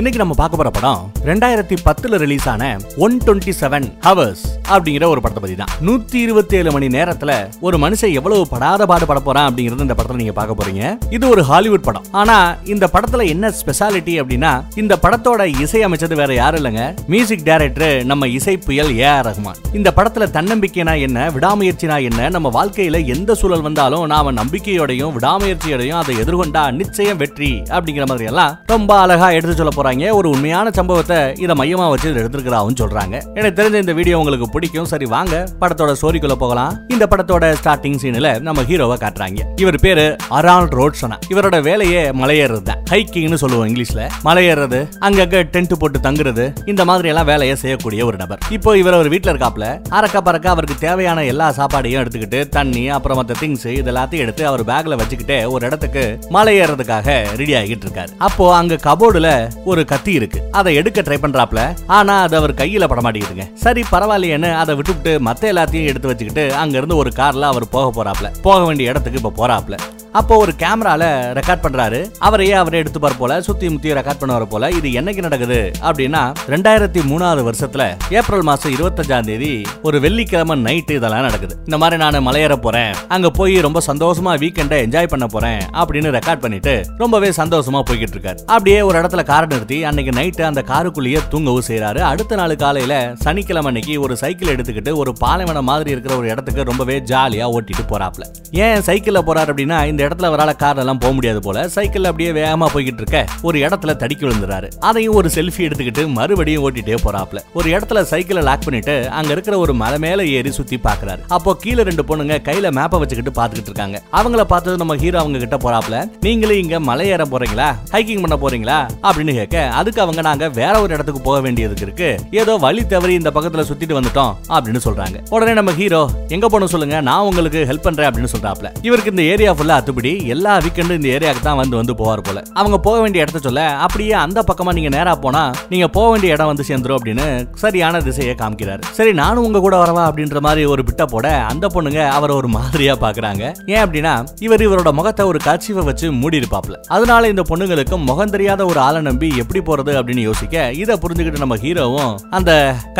இன்னைக்கு 0.00 0.18
நம்ம 0.18 0.34
பார்க்க 0.34 0.58
போற 0.58 0.70
படம் 0.70 1.00
ரெண்டாயிரத்தி 1.24 1.76
பத்துல 1.86 2.16
ரிலீஸ் 2.16 2.48
ஆன 2.48 2.64
ஒன் 2.96 3.16
டுவெண்ட்டி 3.24 3.52
செவன் 3.60 3.86
ஹவர்ஸ் 4.00 4.44
அப்படிங்கிற 4.68 5.04
ஒரு 5.06 5.20
படத்தை 5.20 5.40
பத்தி 5.42 5.56
தான் 5.56 5.72
நூத்தி 5.86 6.14
இருபத்தி 6.14 6.56
ஏழு 6.56 6.70
மணி 6.72 6.86
நேரத்துல 6.88 7.32
ஒரு 7.60 7.78
மனுஷன் 7.78 8.12
எவ்வளவு 8.12 8.48
படாத 8.48 8.86
பாடு 8.86 9.06
பட 9.06 9.20
போறான் 9.20 9.48
அப்படிங்கறது 9.48 9.84
இந்த 9.86 9.94
படத்துல 9.94 10.16
நீங்க 10.16 10.32
பார்க்க 10.32 10.58
போறீங்க. 10.60 10.82
இது 11.10 11.24
ஒரு 11.28 11.42
ஹாலிவுட் 11.42 11.84
படம். 11.88 12.04
ஆனா 12.10 12.36
இந்த 12.64 12.88
படத்துல 12.94 13.26
என்ன 13.28 13.50
ஸ்பெஷாலிட்டி 13.60 14.14
அப்படின்னா 14.22 14.52
இந்த 14.74 14.96
படத்தோட 15.04 15.60
இசை 15.64 15.82
அமைச்சது 15.86 16.18
வேற 16.22 16.34
யாரும் 16.34 16.60
இல்லைங்க. 16.60 16.84
மியூசிக் 17.06 17.44
டைரக்டர் 17.44 18.04
நம்ம 18.04 18.28
இசை 18.28 18.56
புயல் 18.66 18.92
ஏ 18.98 19.06
ஆர் 19.14 19.26
ரஹ்மான் 19.28 19.60
இந்த 19.72 19.92
படத்துல 19.98 20.30
தன்னம்பிக்கைனா 20.38 21.00
என்ன 21.08 21.28
விடாமுயற்சினா 21.36 21.98
என்ன 22.02 22.30
நம்ம 22.36 22.54
வாழ்க்கையில 22.58 23.04
எந்த 23.16 23.34
சூழல் 23.34 23.66
வந்தாலும் 23.68 24.06
நாம 24.06 24.34
நம்பிக்கையோடையும் 24.40 25.14
விடாமுயற்சியோடையும் 25.18 26.00
அதை 26.02 26.16
எதிர்கொண்டா 26.24 26.64
நிச்சயம் 26.80 27.22
வெற்றி 27.24 27.52
அப்படிங்கிற 27.76 28.06
மாதிரி 28.06 28.30
எல்லாம் 28.32 28.56
ரொம்ப 28.66 28.98
அழகா 29.04 29.30
எடுத்து 29.30 29.58
சொல்ல 29.60 29.74
போற 29.74 29.88
சொல்றாங்க. 29.90 30.16
ஒரு 30.18 30.28
உண்மையான 30.34 30.70
சம்பவத்தை 30.78 31.18
இதை 31.44 31.54
மையமா 31.60 31.86
வச்சு 31.92 32.08
இதை 32.10 32.18
எடுத்திருக்கிறாவும் 32.22 32.78
சொல்றாங்க. 32.82 33.16
எனக்கு 33.38 33.56
தெரிஞ்ச 33.60 33.76
இந்த 33.84 33.94
வீடியோ 33.98 34.18
உங்களுக்கு 34.18 34.46
பிடிக்கும். 34.54 34.88
சரி 34.92 35.06
வாங்க. 35.14 35.34
படத்தோட 35.60 35.92
ஸ்டோரிக்குள்ள 36.00 36.36
போகலாம். 36.42 36.72
இந்த 36.94 37.04
படத்தோட 37.12 37.44
ஸ்டார்டிங் 37.60 37.98
சீன்ல 38.02 38.30
நம்ம 38.48 38.62
ஹீரோவை 38.70 38.96
காட்டுறாங்க. 39.04 39.40
இவர் 39.62 39.78
பேரு 39.84 40.04
அரால் 40.38 40.70
ரோட்ஸனா 40.78 41.18
இவரோட 41.32 41.56
வேலையே 41.68 42.02
மலையேறது 42.22 42.62
தான். 42.68 42.80
ஹைக்கிங்னு 42.92 43.40
சொல்லுவோம் 43.42 43.68
இங்கிலீஷ்ல. 43.70 44.02
மலையேறது 44.28 44.80
அங்கங்க 45.06 45.38
டென்ட் 45.54 45.74
போட்டு 45.82 45.98
தங்குறது 46.06 46.46
இந்த 46.72 46.82
மாதிரி 46.90 47.10
எல்லாம் 47.12 47.28
வேலையை 47.32 47.56
செய்யக்கூடிய 47.62 48.00
ஒரு 48.10 48.16
நபர். 48.22 48.40
இப்போ 48.56 48.70
இவர் 48.82 48.98
ஒரு 49.02 49.10
வீட்டுல 49.14 49.32
இருக்காப்ல 49.34 49.66
அரக்க 49.98 50.16
பறக்க 50.28 50.46
அவருக்கு 50.54 50.76
தேவையான 50.86 51.24
எல்லா 51.32 51.48
சாப்பாடையும் 51.58 52.00
எடுத்துக்கிட்டு 52.02 52.40
தண்ணி 52.58 52.84
அப்புறம் 52.96 53.18
மற்ற 53.20 53.34
திங்ஸ் 53.42 53.66
இது 53.78 53.90
எல்லாத்தையும் 53.92 54.24
எடுத்து 54.26 54.42
அவர் 54.50 54.64
பேக்ல 54.70 54.98
வச்சுக்கிட்டு 55.00 55.38
ஒரு 55.52 55.62
இடத்துக்கு 55.66 56.04
மலை 56.36 56.54
ஏறதுக்காக 56.60 57.08
ரெடி 57.40 57.54
ஆகிட்டு 57.60 57.86
இருக்காரு. 57.86 58.12
அப்போ 58.28 58.46
அங்க 58.60 58.78
கபோர்டுல 58.88 59.28
ஒரு 59.64 59.79
கத்தி 59.84 60.12
இருக்கு. 60.12 60.42
அதை 60.50 60.74
எடுக்க 60.74 61.02
ட்ரை 61.02 61.04
பண்றாப்ல. 61.04 61.76
ஆனா 61.86 62.22
அது 62.22 62.36
அவர் 62.36 62.54
கையில 62.54 62.88
பட 62.88 63.00
மாட்டேங்குதுங்க. 63.00 63.52
சரி 63.54 63.84
பரவாயில்லையேன்னு 63.92 64.54
அதை 64.54 64.74
விட்டுவிட்டு 64.74 65.20
மத்த 65.24 65.54
எல்லாத்தையும் 65.54 65.86
எடுத்து 65.86 66.08
வச்சுக்கிட்டு 66.08 66.54
அங்க 66.54 66.76
இருந்து 66.76 66.96
ஒரு 66.96 67.10
கார்ல 67.16 67.40
அவர் 67.40 67.68
போக 67.68 68.04
போறாப்ல. 68.04 68.32
போக 68.42 68.64
வேண்டிய 68.64 68.88
இடத்துக்கு 68.88 69.20
இப்ப 69.22 69.46
போறாப்ல. 69.46 69.78
அப்போ 70.18 70.36
ஒரு 70.36 70.52
கேமரால 70.58 71.02
ரெக்கார்ட் 71.38 71.62
பண்றாரு. 71.64 71.98
அவரையே 72.18 72.52
அவரே 72.52 72.78
எடுத்து 72.78 73.00
பார் 73.00 73.16
போல 73.18 73.40
சுத்தி 73.42 73.68
முத்தி 73.68 73.92
ரெக்கார்ட் 73.98 74.20
பண்ணுவார் 74.20 74.46
போல 74.52 74.70
இது 74.70 74.88
என்னைக்கு 75.00 75.22
நடக்குது? 75.26 75.58
அப்படின்னா 75.88 76.22
ரெண்டாயிரத்தி 76.52 77.00
மூணாவது 77.10 77.42
வருஷத்துல 77.48 77.84
ஏப்ரல் 78.18 78.42
மாசம் 78.42 78.72
இருபத்தஞ்சாம் 78.76 79.26
தேதி 79.28 79.62
ஒரு 79.82 80.00
வெள்ளிக்கிழமை 80.00 80.56
நைட்டு 80.64 80.90
இதெல்லாம் 80.90 81.20
நடக்குது. 81.20 81.54
இந்த 81.64 81.78
மாதிரி 81.78 81.98
நான் 82.02 82.18
மலையேற 82.28 82.56
போறேன் 82.56 82.94
அங்க 83.08 83.30
போய் 83.30 83.54
ரொம்ப 83.66 83.82
சந்தோஷமா 83.86 84.34
வீக்கெண்டை 84.44 84.78
என்ஜாய் 84.86 85.10
பண்ண 85.14 85.26
போறேன் 85.26 85.62
அப்படின்னு 85.82 86.12
ரெக்கார்ட் 86.18 86.42
பண்ணிட்டு 86.46 86.74
ரொம்பவே 86.98 87.30
சந்தோஷமா 87.40 87.82
போய்கிட்டு 87.90 88.16
இருக்காரு. 88.18 88.40
அப்படியே 88.46 88.80
ஒரு 88.82 88.98
இடத்துல 89.02 89.24
கார் 89.24 89.50
நிறுத்தி 89.52 89.84
அன்னைக்கு 89.84 90.14
நைட்டு 90.20 90.44
அந்த 90.50 90.64
காருக்குள்ளேயே 90.72 91.22
தூங்கவும் 91.28 91.68
செய்யறாரு 91.68 92.02
அடுத்த 92.10 92.40
நாள் 92.42 92.56
காலையில 92.56 93.14
சனிக்கிழமை 93.24 93.70
அன்னைக்கு 93.72 94.00
ஒரு 94.00 94.16
சைக்கிள் 94.16 94.54
எடுத்துக்கிட்டு 94.56 94.96
ஒரு 94.96 95.12
பாலைவனம் 95.12 95.70
மாதிரி 95.72 95.90
இருக்கிற 95.90 96.16
ஒரு 96.16 96.28
இடத்துக்கு 96.28 96.68
ரொம்பவே 96.72 96.98
ஜாலியா 97.12 97.48
ஓட்டிட்டு 97.56 97.86
போறாப்ல 97.94 98.26
ஏன் 98.66 98.80
சைக்கிள்ல 98.90 99.22
போறாரு 99.30 99.50
அப்படின்னா 99.52 99.78
இந்த 99.86 99.98
இந்த 100.00 100.14
இடத்துல 100.14 100.24
அவரால் 100.24 100.56
கார்ல 100.58 100.76
எல்லாம் 100.76 100.98
போக 100.98 101.12
முடியாது 101.12 101.40
போல. 101.40 101.68
சைக்கிள் 101.68 102.04
அப்படியே 102.04 102.32
வேகமா 102.32 102.66
போய்கிட்டு 102.74 102.94
இருக்க 102.94 103.24
ஒரு 103.42 103.58
இடத்துல 103.58 103.86
தடிக்கி 103.86 104.30
விழுந்துறாரு. 104.30 104.70
அதையும் 104.80 105.14
ஒரு 105.14 105.30
செல்ஃபி 105.34 105.58
எடுத்துக்கிட்டு 105.58 106.06
மறுபடியும் 106.06 106.70
ஓட்டிட்டே 106.70 106.94
போறாப்ல 107.04 107.38
ஒரு 107.54 107.70
இடத்துல 107.70 108.02
சைக்கிளை 108.02 108.42
லாக் 108.42 108.64
பண்ணிட்டு 108.64 109.08
அங்க 109.10 109.32
இருக்கிற 109.32 109.58
ஒரு 109.58 109.74
மலை 109.74 109.98
மேல 109.98 110.26
ஏறி 110.26 110.50
சுத்தி 110.50 110.76
பாக்குறாரு. 110.76 111.18
அப்போ 111.28 111.56
கீழே 111.56 111.82
ரெண்டு 111.82 112.02
பொண்ணுங்க 112.02 112.28
கையில 112.28 112.70
மேப்பை 112.70 112.98
வச்சுக்கிட்டு 112.98 113.42
பாத்துக்கிட்டு 113.42 113.62
இருக்காங்க. 113.62 114.02
அவங்கள 114.12 114.44
பார்த்தது 114.44 114.76
நம்ம 114.76 114.96
ஹீரோ 114.96 115.18
அவங்க 115.18 115.38
கிட்ட 115.38 115.56
போறாப்ல 115.56 116.10
நீங்களும் 116.20 116.56
இங்க 116.56 116.80
மலை 116.80 117.08
ஏற 117.08 117.24
போறீங்களா? 117.24 117.74
ஹைக்கிங் 117.90 118.26
பண்ண 118.26 118.36
போறீங்களா? 118.36 119.06
அப்படின்னு 119.06 119.32
கேட்க 119.32 119.68
அதுக்கு 119.68 120.00
அவங்க 120.00 120.20
நாங்க 120.20 120.48
வேற 120.48 120.80
ஒரு 120.80 120.94
இடத்துக்கு 120.94 121.20
போக 121.20 121.40
வேண்டியதுக்கு 121.40 121.82
இருக்கு. 121.82 122.20
ஏதோ 122.30 122.56
வழி 122.56 122.86
தவறி 122.86 123.12
இந்த 123.12 123.30
பக்கத்துல 123.34 123.64
சுத்திட்டு 123.70 124.02
வந்துட்டோம். 124.02 124.34
அப்படின்னு 124.48 124.80
சொல்றாங்க. 124.84 125.20
உடனே 125.30 125.52
நம்ம 125.52 125.72
ஹீரோ 125.72 126.10
எங்க 126.28 126.46
போகணும் 126.46 126.68
சொல்லுங்க. 126.68 127.00
நான் 127.00 127.20
உங்களுக்கு 127.20 127.66
ஹெல்ப் 127.68 127.82
பண்றேன். 127.82 128.10
அப்படின்னு 128.10 128.28
சொல்றாப்ல 128.40 128.72
இவருக்கு 128.82 129.10
இந்த 129.10 129.22
ஏரியா 129.22 129.52
ஃபுல்லா 129.52 129.82
அத்துப்படி 129.90 130.12
எல்லா 130.34 130.52
வீக்கெண்டும் 130.64 130.98
இந்த 130.98 131.08
ஏரியாவுக்கு 131.14 131.44
தான் 131.46 131.58
வந்து 131.60 131.74
வந்து 131.78 131.94
போவார் 132.00 132.22
போல. 132.26 132.38
அவங்க 132.60 132.76
போக 132.84 132.96
வேண்டிய 133.02 133.24
இடத்த 133.24 133.38
சொல்ல 133.46 133.62
அப்படியே 133.84 134.12
அந்த 134.24 134.40
பக்கமா 134.48 134.72
நீங்க 134.76 134.90
நேரா 134.96 135.12
போனா 135.24 135.42
நீங்க 135.72 135.86
போக 135.96 136.06
வேண்டிய 136.12 136.34
இடம் 136.34 136.50
வந்து 136.50 136.64
சேர்ந்துரும் 136.68 136.98
அப்படின்னு 136.98 137.26
சரியான 137.62 138.00
திசையை 138.06 138.34
காமிக்கிறாரு. 138.42 138.82
சரி 138.98 139.12
நானும் 139.20 139.44
உங்க 139.46 139.60
கூட 139.64 139.76
வரவா 139.82 140.02
அப்படின்ற 140.10 140.40
மாதிரி 140.46 140.62
ஒரு 140.72 140.82
பிட்ட 140.88 141.04
போட 141.14 141.26
அந்த 141.52 141.68
பொண்ணுங்க 141.74 142.00
அவரை 142.16 142.34
ஒரு 142.40 142.50
மாதிரியா 142.56 142.94
பாக்குறாங்க. 143.04 143.42
ஏன் 143.74 143.82
அப்படின்னா 143.84 144.14
இவர் 144.46 144.64
இவரோட 144.66 144.92
முகத்தை 144.98 145.26
ஒரு 145.30 145.40
கர்ச்சீஃபை 145.48 145.84
வச்சு 145.90 146.08
மூடி 146.20 146.40
இருப்பாப்ல 146.42 146.78
அதனால 146.96 147.32
இந்த 147.34 147.44
பொண்ணுங்களுக்கு 147.50 147.98
முகம் 148.10 148.34
தெரியாத 148.36 148.60
ஒரு 148.72 148.80
ஆளை 148.86 149.02
நம்பி 149.08 149.30
எப்படி 149.44 149.62
போறது 149.70 149.94
அப்படின்னு 150.00 150.24
யோசிக்க 150.28 150.64
இதை 150.82 150.96
புரிஞ்சுக்கிட்டு 151.04 151.44
நம்ம 151.44 151.58
ஹீரோவும் 151.64 152.14
அந்த 152.38 152.50